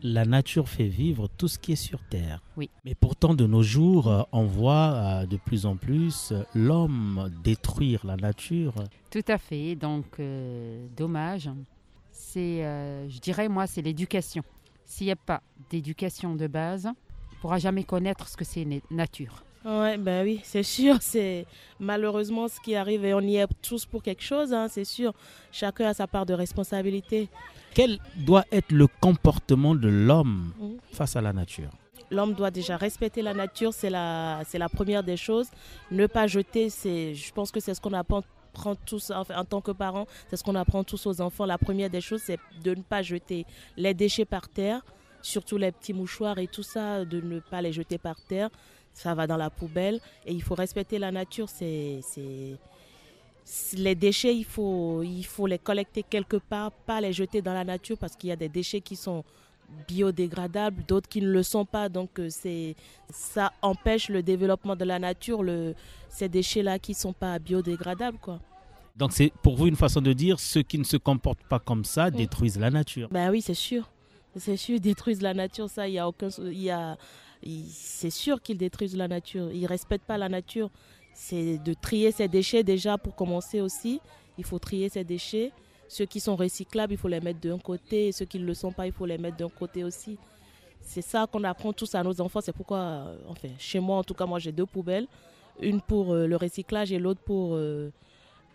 La 0.01 0.25
nature 0.25 0.67
fait 0.67 0.87
vivre 0.87 1.27
tout 1.37 1.47
ce 1.47 1.57
qui 1.59 1.71
est 1.71 1.75
sur 1.77 2.01
Terre. 2.09 2.41
Oui. 2.57 2.69
Mais 2.83 2.95
pourtant, 2.95 3.33
de 3.35 3.45
nos 3.45 3.61
jours, 3.63 4.07
euh, 4.09 4.23
on 4.31 4.43
voit 4.43 4.91
euh, 4.93 5.25
de 5.27 5.37
plus 5.37 5.65
en 5.65 5.77
plus 5.77 6.31
euh, 6.31 6.43
l'homme 6.55 7.31
détruire 7.43 8.05
la 8.05 8.17
nature. 8.17 8.73
Tout 9.11 9.23
à 9.27 9.37
fait, 9.37 9.75
donc 9.75 10.19
euh, 10.19 10.85
dommage. 10.97 11.49
C'est, 12.11 12.65
euh, 12.65 13.07
je 13.07 13.19
dirais 13.19 13.47
moi, 13.47 13.67
c'est 13.67 13.81
l'éducation. 13.83 14.43
S'il 14.85 15.05
n'y 15.07 15.11
a 15.11 15.15
pas 15.15 15.41
d'éducation 15.69 16.35
de 16.35 16.47
base, 16.47 16.87
on 16.87 16.89
ne 17.35 17.39
pourra 17.41 17.59
jamais 17.59 17.83
connaître 17.83 18.27
ce 18.27 18.35
que 18.35 18.45
c'est 18.45 18.65
na- 18.65 18.77
nature. 18.91 19.43
Ouais, 19.65 19.97
ben 19.97 20.23
oui, 20.23 20.39
c'est 20.43 20.63
sûr. 20.63 20.97
C'est 21.01 21.45
malheureusement 21.79 22.47
ce 22.47 22.59
qui 22.59 22.75
arrive 22.75 23.03
et 23.05 23.13
on 23.13 23.21
y 23.21 23.37
est 23.37 23.47
tous 23.61 23.85
pour 23.85 24.03
quelque 24.03 24.21
chose, 24.23 24.53
hein, 24.53 24.67
c'est 24.69 24.85
sûr. 24.85 25.11
Chacun 25.51 25.87
a 25.87 25.93
sa 25.93 26.07
part 26.07 26.25
de 26.25 26.33
responsabilité. 26.33 27.29
Quel 27.73 27.99
doit 28.15 28.45
être 28.51 28.71
le 28.71 28.87
comportement 28.87 29.75
de 29.75 29.87
l'homme 29.89 30.53
Mhm. 30.59 30.77
face 30.93 31.15
à 31.15 31.21
la 31.21 31.33
nature? 31.33 31.69
L'homme 32.11 32.33
doit 32.35 32.51
déjà 32.51 32.77
respecter 32.77 33.21
la 33.23 33.33
nature, 33.33 33.73
c'est 33.73 33.89
la, 33.89 34.41
c'est 34.47 34.59
la 34.59 34.69
première 34.69 35.03
des 35.03 35.17
choses. 35.17 35.47
Ne 35.89 36.05
pas 36.05 36.27
jeter, 36.27 36.69
c'est, 36.69 37.15
je 37.15 37.33
pense 37.33 37.51
que 37.51 37.59
c'est 37.59 37.73
ce 37.73 37.81
qu'on 37.81 37.93
apprend 37.93 38.21
apprend 38.57 38.75
tous 38.75 39.11
enfin, 39.11 39.35
en 39.35 39.43
tant 39.43 39.59
que 39.59 39.71
parents, 39.71 40.05
c'est 40.29 40.37
ce 40.37 40.43
qu'on 40.45 40.55
apprend 40.55 40.81
tous 40.85 41.05
aux 41.07 41.19
enfants. 41.19 41.45
La 41.45 41.57
première 41.57 41.89
des 41.89 41.99
choses, 41.99 42.21
c'est 42.23 42.39
de 42.63 42.73
ne 42.73 42.81
pas 42.83 43.01
jeter 43.01 43.45
les 43.75 43.93
déchets 43.93 44.23
par 44.23 44.47
terre, 44.47 44.79
surtout 45.21 45.57
les 45.57 45.73
petits 45.73 45.91
mouchoirs 45.91 46.37
et 46.39 46.47
tout 46.47 46.63
ça, 46.63 47.03
de 47.03 47.19
ne 47.19 47.41
pas 47.41 47.61
les 47.61 47.73
jeter 47.73 47.97
par 47.97 48.15
terre. 48.21 48.49
Ça 48.95 49.13
va 49.13 49.27
dans 49.27 49.37
la 49.37 49.51
poubelle 49.51 49.99
et 50.25 50.33
il 50.33 50.41
faut 50.41 50.55
respecter 50.55 50.97
la 50.97 51.11
nature. 51.11 51.47
C'est, 51.49 51.99
les 53.73 53.93
déchets, 53.93 54.35
il 54.35 54.45
faut, 54.45 55.03
il 55.03 55.23
faut 55.23 55.45
les 55.45 55.59
collecter 55.59 56.01
quelque 56.01 56.37
part, 56.37 56.71
pas 56.71 56.99
les 56.99 57.13
jeter 57.13 57.41
dans 57.43 57.53
la 57.53 57.63
nature 57.63 57.97
parce 57.97 58.15
qu'il 58.15 58.29
y 58.29 58.33
a 58.33 58.35
des 58.35 58.49
déchets 58.49 58.81
qui 58.81 58.95
sont 58.95 59.23
biodégradables, 59.87 60.83
d'autres 60.87 61.09
qui 61.09 61.21
ne 61.21 61.29
le 61.29 61.43
sont 61.43 61.65
pas. 61.65 61.89
Donc 61.89 62.19
euh, 62.19 62.29
c'est 62.29 62.75
ça 63.11 63.51
empêche 63.61 64.09
le 64.09 64.23
développement 64.23 64.75
de 64.75 64.85
la 64.85 64.97
nature, 64.97 65.43
le, 65.43 65.75
ces 66.09 66.29
déchets-là 66.29 66.79
qui 66.79 66.93
ne 66.93 66.97
sont 66.97 67.13
pas 67.13 67.37
biodégradables. 67.37 68.17
Quoi. 68.17 68.39
Donc 68.95 69.11
c'est 69.11 69.31
pour 69.43 69.57
vous 69.57 69.67
une 69.67 69.75
façon 69.75 70.01
de 70.01 70.13
dire 70.13 70.39
ceux 70.39 70.63
qui 70.63 70.79
ne 70.79 70.83
se 70.83 70.97
comportent 70.97 71.43
pas 71.49 71.59
comme 71.59 71.83
ça 71.83 72.09
détruisent 72.09 72.59
la 72.59 72.71
nature. 72.71 73.09
Ben 73.11 73.29
oui, 73.29 73.41
c'est 73.41 73.53
sûr. 73.53 73.89
C'est 74.37 74.57
sûr, 74.57 74.79
détruisent 74.81 75.21
la 75.21 75.33
nature, 75.33 75.69
ça, 75.69 75.87
il 75.87 75.95
y 75.95 75.99
a 75.99 76.07
aucun... 76.07 76.29
Y 76.39 76.69
a, 76.69 76.97
c'est 77.69 78.09
sûr 78.09 78.41
qu'ils 78.41 78.57
détruisent 78.57 78.97
la 78.97 79.07
nature. 79.07 79.51
Ils 79.51 79.61
ne 79.61 79.67
respectent 79.67 80.05
pas 80.05 80.17
la 80.17 80.29
nature. 80.29 80.69
C'est 81.13 81.57
de 81.59 81.73
trier 81.73 82.11
ces 82.11 82.27
déchets 82.27 82.63
déjà 82.63 82.97
pour 82.97 83.15
commencer 83.15 83.61
aussi. 83.61 84.01
Il 84.37 84.43
faut 84.43 84.59
trier 84.59 84.89
ces 84.89 85.03
déchets. 85.03 85.51
Ceux 85.87 86.05
qui 86.05 86.19
sont 86.19 86.35
recyclables, 86.35 86.93
il 86.93 86.97
faut 86.97 87.07
les 87.07 87.21
mettre 87.21 87.39
d'un 87.39 87.59
côté. 87.59 88.11
Ceux 88.11 88.25
qui 88.25 88.39
ne 88.39 88.45
le 88.45 88.53
sont 88.53 88.71
pas, 88.71 88.87
il 88.87 88.91
faut 88.91 89.05
les 89.05 89.17
mettre 89.17 89.37
d'un 89.37 89.49
côté 89.49 89.83
aussi. 89.83 90.17
C'est 90.81 91.01
ça 91.01 91.27
qu'on 91.31 91.43
apprend 91.43 91.73
tous 91.73 91.93
à 91.95 92.03
nos 92.03 92.19
enfants. 92.21 92.41
C'est 92.41 92.51
pourquoi, 92.53 92.77
euh, 92.77 93.17
enfin, 93.27 93.49
chez 93.57 93.79
moi, 93.79 93.97
en 93.97 94.03
tout 94.03 94.13
cas, 94.13 94.25
moi, 94.25 94.39
j'ai 94.39 94.51
deux 94.51 94.65
poubelles. 94.65 95.07
Une 95.61 95.81
pour 95.81 96.13
euh, 96.13 96.27
le 96.27 96.35
recyclage 96.35 96.91
et 96.91 96.99
l'autre 96.99 97.21
pour, 97.21 97.55
euh, 97.55 97.91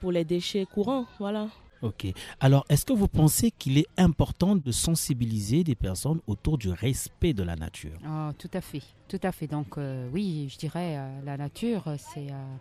pour 0.00 0.12
les 0.12 0.24
déchets 0.24 0.66
courants. 0.66 1.06
Voilà. 1.18 1.48
Ok. 1.82 2.06
Alors, 2.40 2.64
est-ce 2.68 2.84
que 2.84 2.92
vous 2.92 3.08
pensez 3.08 3.50
qu'il 3.50 3.78
est 3.78 3.86
important 3.96 4.54
de 4.54 4.70
sensibiliser 4.70 5.64
des 5.64 5.74
personnes 5.74 6.20
autour 6.26 6.58
du 6.58 6.68
respect 6.70 7.32
de 7.32 7.42
la 7.42 7.56
nature? 7.56 7.98
Ah, 8.04 8.32
tout 8.38 8.50
à 8.52 8.60
fait, 8.60 8.82
tout 9.08 9.20
à 9.22 9.32
fait. 9.32 9.46
Donc 9.46 9.78
euh, 9.78 10.08
oui, 10.12 10.48
je 10.52 10.58
dirais 10.58 10.96
euh, 10.98 11.22
la 11.24 11.36
nature, 11.38 11.88
euh, 11.88 11.96
c'est 11.98 12.30
euh, 12.30 12.56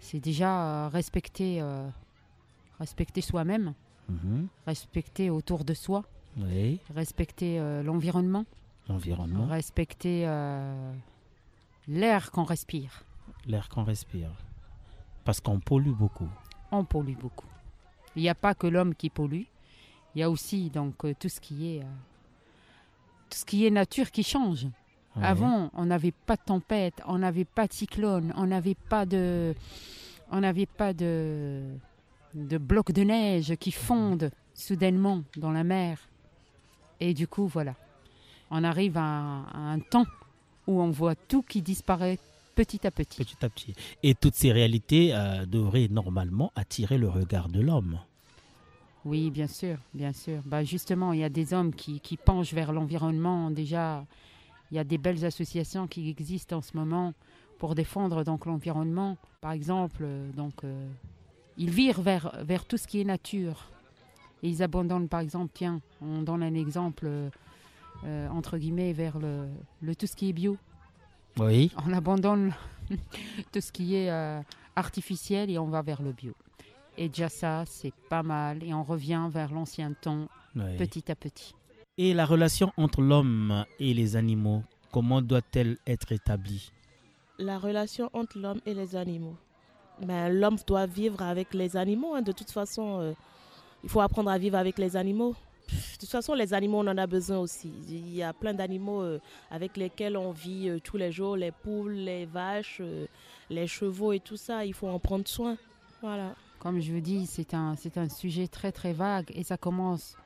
c'est 0.00 0.18
déjà 0.20 0.88
respecter, 0.90 1.62
respecter 2.78 3.20
soi-même, 3.22 3.72
Mhm. 4.08 4.46
respecter 4.66 5.30
autour 5.30 5.64
de 5.64 5.74
soi, 5.74 6.04
Oui, 6.36 6.78
respecter 6.94 7.58
l'environnement, 7.82 8.44
l'environnement, 8.88 9.46
respecter 9.46 10.26
l'air 11.88 12.30
qu'on 12.30 12.44
respire. 12.44 13.04
l'air 13.46 13.68
qu'on 13.68 13.84
respire. 13.84 14.30
Parce 15.24 15.40
qu'on 15.40 15.60
pollue 15.60 15.92
beaucoup. 15.94 16.28
On 16.70 16.84
pollue 16.84 17.16
beaucoup. 17.16 17.48
Il 18.16 18.22
n'y 18.22 18.28
a 18.28 18.34
pas 18.34 18.54
que 18.54 18.66
l'homme 18.66 18.94
qui 18.94 19.10
pollue, 19.10 19.44
il 20.14 20.20
y 20.20 20.22
a 20.22 20.30
aussi 20.30 20.70
donc 20.70 21.04
euh, 21.04 21.14
tout 21.18 21.28
ce 21.28 21.40
qui 21.40 21.76
est 21.76 21.80
euh, 21.80 21.86
tout 23.28 23.38
ce 23.38 23.44
qui 23.44 23.66
est 23.66 23.70
nature 23.70 24.10
qui 24.10 24.22
change. 24.22 24.64
Ouais. 25.16 25.24
Avant, 25.24 25.70
on 25.74 25.86
n'avait 25.86 26.12
pas 26.12 26.36
de 26.36 26.42
tempête, 26.44 27.02
on 27.06 27.18
n'avait 27.18 27.44
pas 27.44 27.66
de 27.66 27.72
cyclone, 27.72 28.32
on 28.36 28.46
n'avait 28.46 28.74
pas 28.74 29.06
de, 29.06 29.54
on 30.30 30.40
n'avait 30.40 30.66
pas 30.66 30.92
de, 30.92 31.62
de 32.34 32.58
blocs 32.58 32.92
de 32.92 33.02
neige 33.02 33.56
qui 33.56 33.72
fondent 33.72 34.30
soudainement 34.54 35.22
dans 35.36 35.52
la 35.52 35.64
mer. 35.64 35.98
Et 37.00 37.14
du 37.14 37.28
coup, 37.28 37.46
voilà, 37.46 37.74
on 38.50 38.64
arrive 38.64 38.96
à, 38.96 39.42
à 39.52 39.58
un 39.58 39.80
temps 39.80 40.06
où 40.66 40.80
on 40.80 40.90
voit 40.90 41.14
tout 41.14 41.42
qui 41.42 41.62
disparaît 41.62 42.18
petit 42.56 42.84
à 42.86 42.90
petit. 42.90 43.18
Petit 43.18 43.44
à 43.44 43.48
petit. 43.48 43.74
Et 44.02 44.14
toutes 44.14 44.34
ces 44.34 44.50
réalités 44.50 45.14
euh, 45.14 45.46
devraient 45.46 45.88
normalement 45.88 46.50
attirer 46.56 46.98
le 46.98 47.08
regard 47.08 47.48
de 47.48 47.60
l'homme. 47.60 48.00
Oui, 49.04 49.30
bien 49.30 49.46
sûr, 49.46 49.78
bien 49.94 50.12
sûr. 50.12 50.40
Bah, 50.46 50.64
justement, 50.64 51.12
il 51.12 51.20
y 51.20 51.24
a 51.24 51.28
des 51.28 51.54
hommes 51.54 51.72
qui, 51.72 52.00
qui 52.00 52.16
penchent 52.16 52.54
vers 52.54 52.72
l'environnement. 52.72 53.52
Déjà, 53.52 54.04
il 54.70 54.76
y 54.76 54.80
a 54.80 54.84
des 54.84 54.98
belles 54.98 55.24
associations 55.24 55.86
qui 55.86 56.10
existent 56.10 56.56
en 56.56 56.62
ce 56.62 56.76
moment 56.76 57.14
pour 57.58 57.74
défendre 57.74 58.24
donc 58.24 58.46
l'environnement. 58.46 59.16
Par 59.40 59.52
exemple, 59.52 60.02
euh, 60.02 60.32
donc 60.32 60.64
euh, 60.64 60.88
ils 61.56 61.70
virent 61.70 62.02
vers, 62.02 62.32
vers 62.42 62.64
tout 62.64 62.78
ce 62.78 62.88
qui 62.88 63.00
est 63.00 63.04
nature. 63.04 63.70
Et 64.42 64.48
ils 64.48 64.62
abandonnent, 64.62 65.08
par 65.08 65.20
exemple, 65.20 65.52
tiens, 65.54 65.80
on 66.02 66.22
donne 66.22 66.42
un 66.42 66.54
exemple 66.54 67.08
euh, 68.04 68.28
entre 68.28 68.58
guillemets 68.58 68.92
vers 68.92 69.18
le, 69.18 69.46
le 69.80 69.94
tout 69.94 70.06
ce 70.06 70.16
qui 70.16 70.28
est 70.28 70.32
bio. 70.32 70.56
Oui. 71.38 71.70
On 71.86 71.92
abandonne 71.92 72.54
tout 73.52 73.60
ce 73.60 73.72
qui 73.72 73.94
est 73.96 74.10
euh, 74.10 74.40
artificiel 74.74 75.50
et 75.50 75.58
on 75.58 75.66
va 75.66 75.82
vers 75.82 76.02
le 76.02 76.12
bio. 76.12 76.32
Et 76.98 77.08
déjà 77.08 77.28
ça, 77.28 77.64
c'est 77.66 77.92
pas 78.08 78.22
mal. 78.22 78.62
Et 78.62 78.72
on 78.72 78.82
revient 78.82 79.28
vers 79.30 79.52
l'ancien 79.52 79.92
temps 79.92 80.28
Oui. 80.54 80.76
petit 80.78 81.10
à 81.10 81.14
petit. 81.14 81.54
Et 81.98 82.14
la 82.14 82.24
relation 82.26 82.72
entre 82.76 83.00
l'homme 83.00 83.64
et 83.78 83.92
les 83.94 84.16
animaux, 84.16 84.62
comment 84.92 85.20
doit-elle 85.22 85.78
être 85.86 86.12
établie? 86.12 86.70
La 87.38 87.58
relation 87.58 88.10
entre 88.14 88.38
l'homme 88.38 88.60
et 88.66 88.74
les 88.74 88.96
animaux. 88.96 89.36
Ben, 90.02 90.28
l'homme 90.32 90.56
doit 90.66 90.86
vivre 90.86 91.22
avec 91.22 91.54
les 91.54 91.76
animaux. 91.76 92.14
hein. 92.14 92.22
De 92.22 92.32
toute 92.32 92.50
façon, 92.50 93.00
euh, 93.00 93.12
il 93.82 93.88
faut 93.90 94.00
apprendre 94.00 94.30
à 94.30 94.38
vivre 94.38 94.56
avec 94.58 94.78
les 94.78 94.96
animaux. 94.96 95.34
De 95.68 95.98
toute 96.00 96.10
façon, 96.10 96.34
les 96.34 96.54
animaux, 96.54 96.78
on 96.78 96.86
en 96.86 96.98
a 96.98 97.06
besoin 97.06 97.38
aussi. 97.38 97.72
Il 97.88 98.14
y 98.14 98.22
a 98.22 98.32
plein 98.32 98.54
d'animaux 98.54 99.02
euh, 99.02 99.18
avec 99.50 99.76
lesquels 99.76 100.16
on 100.16 100.30
vit 100.30 100.68
euh, 100.68 100.78
tous 100.78 100.96
les 100.96 101.10
jours. 101.10 101.36
Les 101.36 101.50
poules, 101.50 101.92
les 101.92 102.26
vaches, 102.26 102.78
euh, 102.80 103.06
les 103.50 103.66
chevaux 103.66 104.12
et 104.12 104.20
tout 104.20 104.36
ça. 104.36 104.64
Il 104.64 104.74
faut 104.74 104.88
en 104.88 104.98
prendre 104.98 105.26
soin. 105.26 105.56
Voilà. 106.02 106.34
Comme 106.58 106.80
je 106.80 106.92
vous 106.92 107.00
dis, 107.00 107.26
c'est 107.26 107.54
un, 107.54 107.74
c'est 107.76 107.98
un 107.98 108.08
sujet 108.08 108.46
très 108.46 108.72
très 108.72 108.92
vague 108.92 109.30
et 109.34 109.42
ça 109.42 109.56
commence 109.56 110.16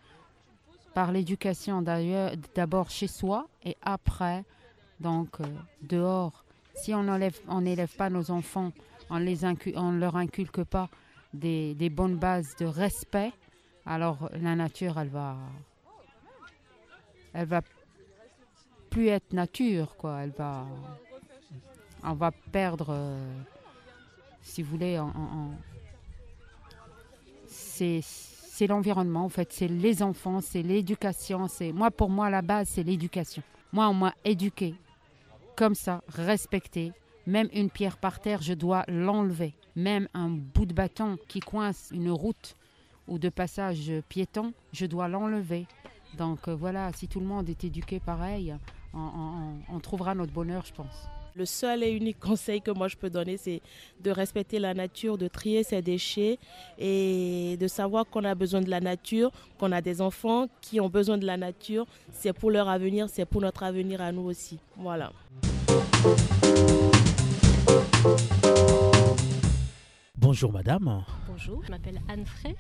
par 0.94 1.12
l'éducation 1.12 1.83
d'ailleurs, 1.83 2.33
d'abord 2.55 2.90
chez 2.90 3.07
soi 3.07 3.46
et 3.64 3.76
après, 3.83 4.44
donc 4.98 5.38
dehors. 5.83 6.44
Si 6.74 6.94
on 6.94 7.05
n'élève 7.05 7.38
on 7.48 7.62
pas 7.96 8.11
nos 8.11 8.31
enfants, 8.31 8.72
on 9.09 9.24
on 9.76 9.92
leur 9.92 10.16
inculque 10.16 10.64
pas 10.64 10.88
des 11.33 11.90
bonnes 11.90 12.16
bases 12.16 12.57
de 12.59 12.66
respect, 12.66 13.33
alors 13.90 14.31
la 14.40 14.55
nature, 14.55 15.00
elle 15.00 15.09
va, 15.09 15.37
plus 18.88 19.09
être 19.09 19.33
nature, 19.33 19.96
quoi. 19.96 20.20
Elle 20.22 20.31
va, 20.31 20.64
on 22.05 22.12
va 22.12 22.31
perdre, 22.31 22.90
euh, 22.90 23.18
si 24.42 24.62
vous 24.62 24.70
voulez, 24.70 25.03
c'est 27.37 28.66
l'environnement 28.68 29.24
en 29.24 29.29
fait, 29.29 29.53
c'est 29.53 29.66
les 29.66 30.05
enfants, 30.05 30.40
c'est 30.40 30.62
l'éducation, 30.62 31.48
c'est 31.48 31.72
moi 31.72 31.90
pour 31.90 32.11
moi 32.11 32.31
la 32.31 32.42
base 32.42 32.68
c'est 32.68 32.85
l'éducation. 32.85 33.42
Moi 33.72 33.88
on 33.88 33.94
m'a 33.94 34.14
éduqué 34.24 34.76
comme 35.57 35.74
ça, 35.74 36.03
respecté. 36.09 36.92
Même 37.26 37.48
une 37.53 37.70
pierre 37.70 37.96
par 37.96 38.20
terre, 38.20 38.40
je 38.40 38.55
dois 38.55 38.85
l'enlever. 38.87 39.53
Même 39.74 40.09
un 40.14 40.29
bout 40.29 40.64
de 40.64 40.72
bâton 40.72 41.18
qui 41.29 41.40
coince 41.40 41.90
une 41.92 42.11
route 42.11 42.57
ou 43.11 43.18
de 43.18 43.29
passage 43.29 43.92
piéton, 44.09 44.55
je 44.73 44.87
dois 44.87 45.09
l'enlever. 45.09 45.66
Donc 46.16 46.49
euh, 46.49 46.55
voilà, 46.55 46.90
si 46.94 47.07
tout 47.09 47.20
le 47.20 47.27
monde 47.27 47.49
est 47.51 47.62
éduqué 47.64 48.01
pareil, 48.01 48.55
on, 48.94 48.99
on- 48.99 49.75
on 49.77 49.81
trouvera 49.81 50.14
notre 50.14 50.33
bonheur, 50.33 50.64
je 50.64 50.73
pense. 50.73 51.09
Le 51.37 51.44
seul 51.44 51.85
et 51.85 51.90
unique 51.92 52.18
conseil 52.18 52.61
que 52.61 52.73
moi 52.73 52.88
je 52.88 52.96
peux 52.96 53.09
donner, 53.11 53.37
c'est 53.37 53.62
de 54.01 54.11
respecter 54.11 54.59
la 54.59 54.75
nature, 54.75 55.16
de 55.16 55.29
trier 55.29 55.62
ses 55.62 55.81
déchets 55.81 56.38
et 56.79 57.57
de 57.59 57.68
savoir 57.68 58.05
qu'on 58.07 58.25
a 58.25 58.35
besoin 58.35 58.61
de 58.61 58.68
la 58.70 58.81
nature, 58.81 59.31
qu'on 59.59 59.70
a 59.70 59.81
des 59.81 60.01
enfants 60.01 60.49
qui 60.61 60.81
ont 60.81 60.88
besoin 60.88 61.18
de 61.18 61.27
la 61.27 61.37
nature. 61.37 61.87
C'est 62.12 62.33
pour 62.33 62.51
leur 62.51 62.68
avenir, 62.68 63.09
c'est 63.09 63.27
pour 63.27 63.40
notre 63.42 63.62
avenir 63.62 64.01
à 64.01 64.11
nous 64.11 64.23
aussi. 64.23 64.59
Voilà. 64.77 65.12
Bonjour 70.16 70.53
madame. 70.53 71.05
Bonjour, 71.29 71.62
je 71.64 71.70
m'appelle 71.70 72.01
Anne 72.09 72.25
Frey 72.27 72.55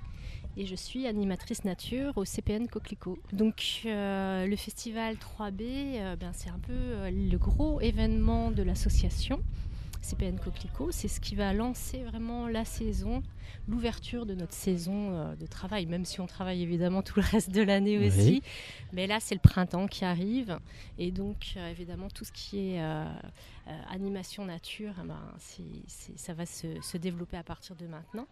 et 0.56 0.66
je 0.66 0.74
suis 0.74 1.06
animatrice 1.06 1.64
nature 1.64 2.12
au 2.16 2.24
CPN 2.24 2.68
Coquelicot. 2.68 3.18
Donc 3.32 3.82
euh, 3.86 4.46
le 4.46 4.56
festival 4.56 5.16
3B, 5.16 5.62
euh, 5.62 6.16
ben, 6.16 6.32
c'est 6.32 6.50
un 6.50 6.58
peu 6.58 6.72
euh, 6.72 7.10
le 7.10 7.38
gros 7.38 7.80
événement 7.80 8.50
de 8.50 8.62
l'association. 8.62 9.42
CPN 10.02 10.40
Coquelicot, 10.40 10.92
c'est 10.92 11.08
ce 11.08 11.20
qui 11.20 11.34
va 11.34 11.52
lancer 11.52 12.02
vraiment 12.04 12.48
la 12.48 12.64
saison, 12.64 13.22
l'ouverture 13.68 14.24
de 14.24 14.34
notre 14.34 14.54
saison 14.54 15.34
de 15.38 15.46
travail, 15.46 15.84
même 15.84 16.06
si 16.06 16.20
on 16.20 16.26
travaille 16.26 16.62
évidemment 16.62 17.02
tout 17.02 17.20
le 17.20 17.26
reste 17.30 17.50
de 17.50 17.60
l'année 17.60 17.98
aussi. 17.98 18.42
Mais 18.94 19.06
là, 19.06 19.20
c'est 19.20 19.34
le 19.34 19.42
printemps 19.42 19.86
qui 19.86 20.06
arrive. 20.06 20.58
Et 20.96 21.10
donc, 21.10 21.54
évidemment, 21.70 22.08
tout 22.08 22.24
ce 22.24 22.32
qui 22.32 22.70
est 22.70 22.82
animation 23.90 24.46
nature, 24.46 24.94
eh 25.04 25.06
ben, 25.06 25.20
ça 26.16 26.32
va 26.32 26.46
se, 26.46 26.80
se, 26.80 26.96
développer 26.96 27.36
à 27.36 27.42
partir 27.42 27.76
de 27.76 27.86
maintenant. 27.86 28.26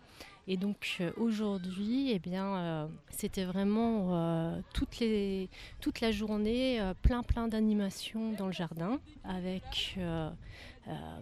Et 0.50 0.56
donc 0.56 0.96
euh, 1.00 1.12
aujourd'hui, 1.18 2.10
eh 2.10 2.18
bien, 2.18 2.56
euh, 2.56 2.86
c'était 3.10 3.44
vraiment 3.44 4.16
euh, 4.16 4.58
toutes 4.72 4.98
les, 4.98 5.50
toute 5.80 6.00
la 6.00 6.10
journée 6.10 6.80
plein 7.02 7.22
plein 7.22 7.48
d'animations 7.48 8.32
dans 8.32 8.46
le 8.46 8.52
jardin 8.52 8.98
avec 9.24 9.98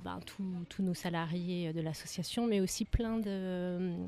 ben, 0.04 0.20
tous 0.68 0.82
nos 0.82 0.94
salariés 0.94 1.72
de 1.72 1.80
l'association, 1.80 2.46
mais 2.46 2.60
aussi 2.60 2.84
plein 2.84 3.18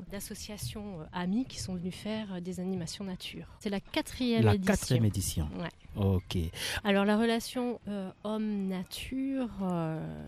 d'associations 0.09 0.99
amis 1.11 1.43
qui 1.43 1.59
sont 1.59 1.75
venus 1.75 1.93
faire 1.93 2.41
des 2.41 2.61
animations 2.61 3.03
nature. 3.03 3.45
C'est 3.59 3.69
la 3.69 3.81
quatrième 3.81 4.45
la 4.45 4.55
édition. 4.55 4.73
quatrième 4.73 5.05
édition. 5.05 5.49
Ouais. 5.57 5.69
Ok. 6.01 6.37
Alors 6.85 7.03
la 7.03 7.17
relation 7.17 7.81
homme-nature, 8.23 9.49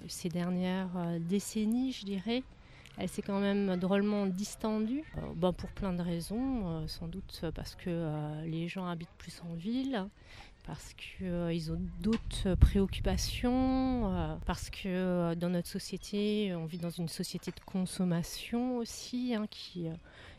ces 0.10 0.28
dernières 0.28 0.90
décennies, 1.22 1.94
je 1.94 2.06
dirais, 2.06 2.44
elle 2.98 3.10
s'est 3.10 3.22
quand 3.22 3.40
même 3.40 3.78
drôlement 3.78 4.26
distendue, 4.26 5.04
euh, 5.18 5.22
bah, 5.36 5.52
pour 5.52 5.70
plein 5.70 5.94
de 5.94 6.02
raisons, 6.02 6.68
euh, 6.68 6.88
sans 6.88 7.08
doute 7.08 7.46
parce 7.56 7.76
que 7.76 7.90
euh, 7.90 8.46
les 8.46 8.68
gens 8.68 8.88
habitent 8.88 9.10
plus 9.18 9.42
en 9.50 9.54
ville, 9.56 10.06
parce 10.66 10.94
qu'ils 10.94 11.72
ont 11.72 11.82
d'autres 12.02 12.54
préoccupations, 12.56 14.38
parce 14.46 14.70
que 14.70 15.34
dans 15.34 15.50
notre 15.50 15.68
société, 15.68 16.54
on 16.56 16.66
vit 16.66 16.78
dans 16.78 16.92
une 16.92 17.08
société 17.08 17.50
de 17.50 17.60
consommation 17.66 18.78
aussi, 18.78 19.34
hein, 19.34 19.48
qui, 19.50 19.88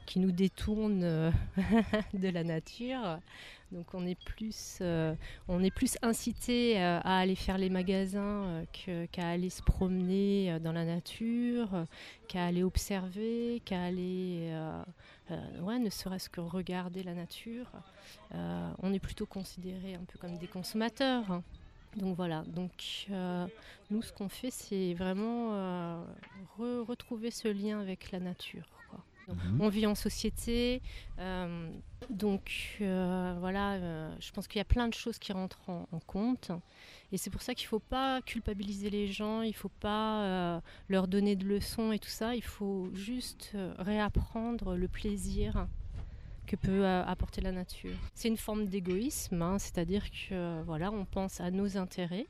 qui 0.07 0.21
nous 0.21 0.33
détourne 0.33 1.01
de 2.15 2.29
la 2.29 2.45
nature. 2.45 3.19
Donc 3.73 3.95
on 3.95 4.07
est 4.07 4.23
plus, 4.23 4.79
euh, 4.83 5.15
on 5.49 5.63
est 5.65 5.71
plus 5.71 5.97
incité 6.03 6.79
euh, 6.79 7.01
à 7.03 7.19
aller 7.21 7.35
faire 7.35 7.57
les 7.57 7.71
magasins 7.71 8.65
euh, 8.89 9.07
qu'à 9.11 9.29
aller 9.29 9.49
se 9.49 9.63
promener 9.63 10.59
dans 10.61 10.73
la 10.73 10.85
nature, 10.85 11.87
qu'à 12.29 12.45
aller 12.45 12.63
observer, 12.63 13.63
qu'à 13.65 13.83
aller, 13.83 14.53
ouais, 15.63 15.79
ne 15.79 15.89
serait-ce 15.89 16.29
que 16.29 16.41
regarder 16.41 17.03
la 17.03 17.15
nature. 17.15 17.67
on 18.33 18.93
est 18.93 18.99
plutôt 18.99 19.27
considéré 19.27 19.95
un 19.95 20.05
peu 20.05 20.19
comme 20.19 20.37
des 20.37 20.49
consommateurs. 20.49 21.31
Hein. 21.31 21.43
Donc 21.97 22.17
voilà, 22.17 22.43
donc 22.47 23.07
nous 23.91 24.03
ce 24.03 24.13
qu'on 24.13 24.29
fait 24.29 24.51
c'est 24.51 24.95
vraiment 24.95 26.05
retrouver 26.59 27.31
ce 27.31 27.49
lien 27.49 27.81
avec 27.81 28.13
la 28.13 28.21
nature. 28.21 28.67
Mhm. 29.35 29.61
On 29.61 29.69
vit 29.69 29.87
en 29.87 29.95
société. 29.95 30.83
Euh, 31.19 31.71
donc 32.11 32.79
euh, 32.81 33.37
voilà, 33.39 33.75
euh, 33.75 34.15
je 34.21 34.31
pense 34.33 34.49
qu'il 34.49 34.59
y 34.59 34.61
a 34.61 34.65
plein 34.65 34.89
de 34.89 34.95
choses 34.95 35.19
qui 35.19 35.33
rentrent 35.33 35.69
en, 35.69 36.01
compte. 36.07 36.51
Et 37.13 37.19
c'est 37.19 37.31
pour 37.31 37.43
ça 37.43 37.55
qu'il 37.55 37.67
ne 37.67 37.71
faut 37.71 37.79
pas 37.79 38.23
culpabiliser 38.23 38.91
les 38.91 39.07
gens, 39.07 39.43
il 39.43 39.49
ne 39.49 39.55
faut 39.55 39.69
pas 39.69 40.61
leur 40.89 41.09
donner 41.09 41.37
de 41.37 41.45
leçons 41.45 41.93
et 41.93 41.99
tout 41.99 42.09
ça. 42.09 42.35
Il 42.35 42.43
faut 42.43 42.91
juste 42.95 43.57
réapprendre 43.79 44.77
le 44.77 44.89
plaisir 44.89 45.67
que 46.47 46.57
peut 46.57 46.87
apporter 46.87 47.41
la 47.41 47.53
nature. 47.53 47.97
C'est 48.15 48.29
une 48.29 48.37
forme 48.37 48.67
d'égoïsme, 48.67 49.41
hein, 49.43 49.59
c'est-à-dire 49.59 50.05
que 50.11 50.63
voilà, 50.63 50.91
on 50.91 51.05
pense 51.05 51.41
à 51.41 51.51
nos 51.51 51.77
intérêts 51.77 52.27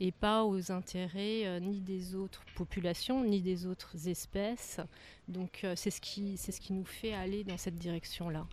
et 0.00 0.12
pas 0.12 0.44
aux 0.44 0.72
intérêts 0.72 1.46
euh, 1.46 1.60
ni 1.60 1.80
des 1.80 2.14
autres 2.14 2.42
populations 2.56 3.22
ni 3.22 3.42
des 3.42 3.66
autres 3.66 4.08
espèces. 4.08 4.80
Donc 5.28 5.60
euh, 5.62 5.74
c'est 5.76 5.90
ce, 5.90 6.00
qui, 6.00 6.36
ce 6.38 6.58
qui 6.58 6.72
nous 6.72 6.86
fait 6.86 7.12
aller 7.12 7.44
dans 7.44 7.58
cette 7.58 7.76
direction-là. 7.76 8.46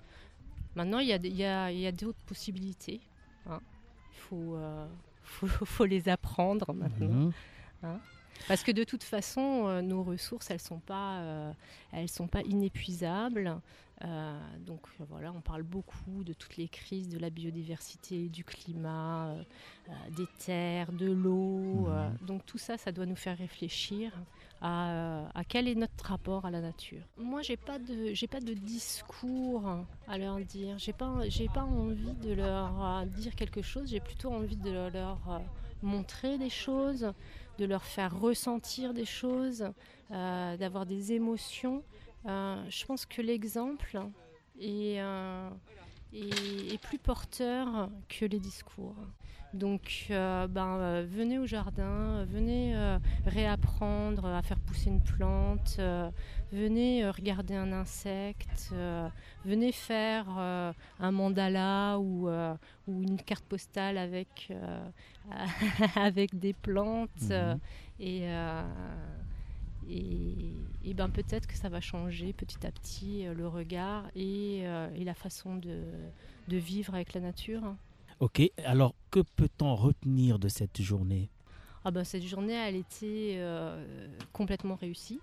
Maintenant, 0.75 0.99
il 0.99 1.07
y 1.07 1.13
a, 1.13 1.71
y, 1.71 1.79
y 1.79 1.87
a 1.87 1.91
d'autres 1.91 2.19
possibilités. 2.27 2.99
Hein. 3.47 3.61
Il 4.11 4.17
faut, 4.17 4.55
euh, 4.55 4.85
faut, 5.23 5.47
faut, 5.47 5.85
les 5.85 6.09
apprendre 6.09 6.73
maintenant. 6.73 7.07
Mhm. 7.07 7.31
Hein. 7.83 7.99
Parce 8.47 8.63
que 8.63 8.71
de 8.71 8.83
toute 8.83 9.03
façon, 9.03 9.81
nos 9.81 10.03
ressources, 10.03 10.49
elles 10.49 10.57
ne 10.57 10.61
sont, 10.61 10.79
pas, 10.79 11.53
elles 11.91 12.09
sont 12.09 12.27
pas 12.27 12.41
inépuisables. 12.41 13.61
Euh, 14.05 14.39
donc 14.59 14.81
voilà, 15.09 15.31
on 15.31 15.41
parle 15.41 15.63
beaucoup 15.63 16.23
de 16.23 16.33
toutes 16.33 16.57
les 16.57 16.67
crises 16.67 17.09
de 17.09 17.17
la 17.17 17.31
biodiversité, 17.31 18.29
du 18.29 18.43
climat, 18.43 19.29
euh, 19.29 19.43
euh, 19.89 19.91
des 20.15 20.27
terres, 20.37 20.91
de 20.91 21.11
l'eau. 21.11 21.87
Mhm. 21.87 22.17
donc 22.27 22.45
tout 22.45 22.59
ça, 22.59 22.77
ça 22.77 22.91
doit 22.91 23.07
nous 23.07 23.15
faire 23.15 23.37
réfléchir 23.37 24.11
à, 24.61 25.23
quel 25.47 25.67
est 25.67 25.75
notre 25.75 26.05
rapport 26.05 26.45
à 26.45 26.51
la 26.51 26.61
nature. 26.61 27.01
Moi, 27.17 27.41
j'ai 27.41 27.57
pas 27.57 27.79
de 27.79 28.13
j'ai 28.13 28.27
pas 28.27 28.39
de 28.39 28.53
discours 28.53 29.85
à 30.07 30.17
leur 30.17 30.39
dire. 30.39 30.77
J'ai 30.77 30.93
pas 30.93 31.27
j'ai 31.27 31.47
pas 31.47 31.63
envie 31.63 32.13
de 32.13 32.33
leur 32.33 33.05
dire 33.07 33.35
quelque 33.35 33.61
chose. 33.61 33.89
J'ai 33.89 33.99
plutôt 33.99 34.31
envie 34.31 34.57
de 34.57 34.89
leur 34.89 35.41
montrer 35.83 36.37
des 36.37 36.49
choses, 36.49 37.11
de 37.57 37.65
leur 37.65 37.83
faire 37.83 38.19
ressentir 38.19 38.93
des 38.93 39.05
choses, 39.05 39.65
d'avoir 40.09 40.85
des 40.85 41.13
émotions. 41.13 41.83
Euh, 42.25 42.61
je 42.69 42.85
pense 42.85 43.05
que 43.05 43.21
l'exemple 43.21 43.99
euh, 44.61 45.49
est, 46.13 46.81
plus 46.81 46.97
porteur 46.97 47.89
que 48.09 48.25
les 48.25 48.39
discours. 48.39 48.95
Donc, 49.53 50.07
euh, 50.09 50.47
ben, 50.47 51.03
venez 51.03 51.39
au 51.39 51.45
jardin, 51.45 52.25
venez 52.25 52.75
réapprendre 53.25 54.25
à 54.25 54.41
faire 54.41 54.59
pousser 54.59 54.89
une 54.89 55.01
plante, 55.01 55.79
venez 56.51 57.09
regarder 57.09 57.55
un 57.55 57.71
insecte, 57.71 58.73
venez 59.45 59.71
faire 59.71 60.27
un 60.29 61.11
mandala 61.11 61.97
ou, 61.99 62.29
une 62.87 63.17
carte 63.17 63.45
postale 63.45 63.97
avec, 63.97 64.51
avec 65.95 66.37
des 66.37 66.53
plantes. 66.53 67.29
Mhm. 67.29 67.59
Et 67.99 68.27
et, 69.89 70.93
ben 70.93 71.09
peut-être 71.09 71.47
que 71.47 71.55
ça 71.55 71.69
va 71.69 71.79
changer 71.79 72.33
petit 72.33 72.65
à 72.65 72.71
petit 72.71 73.25
euh, 73.25 73.33
le 73.33 73.47
regard 73.47 74.05
et, 74.15 74.61
euh, 74.63 74.89
la 74.97 75.13
façon 75.13 75.55
de, 75.55 75.81
vivre 76.47 76.93
avec 76.95 77.13
la 77.13 77.21
nature. 77.21 77.75
Ok, 78.19 78.41
alors 78.65 78.95
que 79.11 79.19
peut-on 79.19 79.75
retenir 79.75 80.39
de 80.39 80.47
cette 80.47 80.81
journée? 80.81 81.29
Ah 81.85 81.91
ben, 81.91 82.03
Cette 82.03 82.23
journée, 82.23 82.53
elle 82.53 82.75
était 82.75 83.35
euh, 83.37 84.07
complètement 84.33 84.75
réussie. 84.75 85.19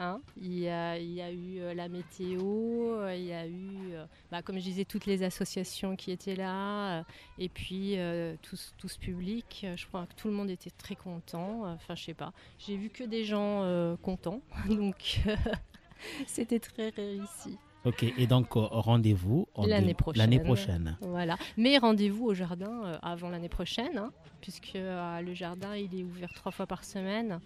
Hein. 0.00 0.20
il, 0.40 0.56
y 0.60 0.68
a, 0.68 0.96
eu 1.00 1.58
euh, 1.58 1.74
la 1.74 1.88
météo, 1.88 3.00
euh, 3.00 3.14
il 3.16 3.24
y 3.24 3.32
a 3.32 3.48
eu, 3.48 3.94
bah, 4.30 4.42
comme 4.42 4.56
je 4.56 4.62
disais, 4.62 4.84
toutes 4.84 5.06
les 5.06 5.24
associations 5.24 5.96
qui 5.96 6.12
étaient 6.12 6.36
là, 6.36 7.04
et 7.36 7.50
puis 7.50 7.96
tout, 8.40 8.56
ce 8.56 8.98
public. 8.98 9.66
Je 9.76 9.86
crois 9.86 10.06
que 10.06 10.14
tout 10.14 10.28
le 10.28 10.34
monde 10.34 10.48
était 10.48 10.70
très 10.70 10.94
content. 10.94 11.64
Enfin, 11.66 11.94
je 11.96 12.04
sais 12.04 12.14
pas. 12.14 12.32
J'ai 12.58 12.78
vu 12.78 12.88
que 12.88 13.04
des 13.04 13.24
gens 13.24 13.96
contents, 14.00 14.40
donc 14.70 15.20
c'était 16.26 16.60
très 16.60 16.88
réussi. 16.88 17.58
Ok, 17.84 18.02
et 18.02 18.26
donc 18.26 18.48
rendez-vous 18.52 19.48
l'année 19.56 19.94
prochaine. 19.94 20.96
Voilà. 21.00 21.36
Mais 21.56 21.78
rendez-vous 21.78 22.26
au 22.26 22.34
jardin 22.34 22.98
avant 23.02 23.30
l'année 23.30 23.48
prochaine, 23.48 23.96
hein, 23.96 24.12
puisque 24.40 24.74
le 24.74 25.34
jardin 25.34 25.76
il 25.76 25.98
est 25.98 26.04
ouvert 26.04 26.32
trois 26.34 26.52
fois 26.52 26.66
par 26.66 26.84
semaine 26.84 27.40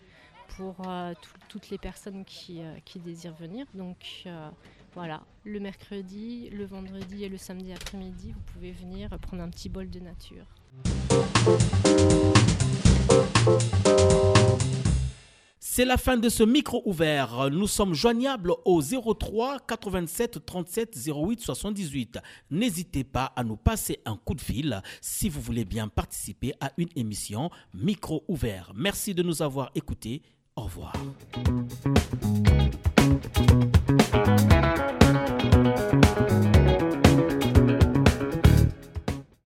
pour 0.57 0.77
euh, 0.87 1.13
toutes 1.49 1.71
les 1.71 1.79
personnes 1.79 2.25
qui, 2.25 2.61
euh, 2.61 2.75
qui, 2.85 2.99
désirent 2.99 3.35
venir. 3.35 3.67
Donc 3.75 4.23
euh, 4.27 4.49
voilà, 4.95 5.23
le 5.45 5.61
mercredi, 5.61 6.51
le 6.51 6.65
vendredi 6.65 7.25
et 7.25 7.29
le 7.29 7.39
samedi 7.39 7.73
après-midi, 7.73 8.33
vous 8.33 8.53
pouvez 8.53 8.73
venir 8.73 9.11
prendre 9.21 9.43
un 9.43 9.49
petit 9.49 9.69
bol 9.69 9.89
de 9.89 10.01
nature. 10.01 10.47
C'est 15.75 15.87
la 15.87 15.97
fin 15.97 16.19
de 16.19 16.29
ce 16.29 16.43
micro 16.43 16.83
ouvert. 16.85 17.49
Nous 17.51 17.67
sommes 17.67 17.95
joignables 17.95 18.53
au 18.67 18.83
03 18.83 19.61
87 19.67 20.45
37 20.45 20.99
08 21.09 21.41
78. 21.41 22.19
N'hésitez 22.51 23.05
pas 23.05 23.33
à 23.37 23.43
nous 23.43 23.57
passer 23.57 23.99
un 24.05 24.19
coup 24.19 24.35
de 24.35 24.43
fil 24.43 24.83
si 25.01 25.31
vous 25.31 25.41
voulez 25.41 25.65
bien 25.65 25.89
participer 25.89 26.53
à 26.61 26.73
une 26.77 26.91
émission 26.95 27.49
micro 27.73 28.23
ouvert. 28.29 28.73
Merci 28.77 29.15
de 29.15 29.23
nous 29.23 29.41
avoir 29.41 29.71
écoutés. 29.75 30.21
Au 30.57 30.65
revoir. 30.65 30.93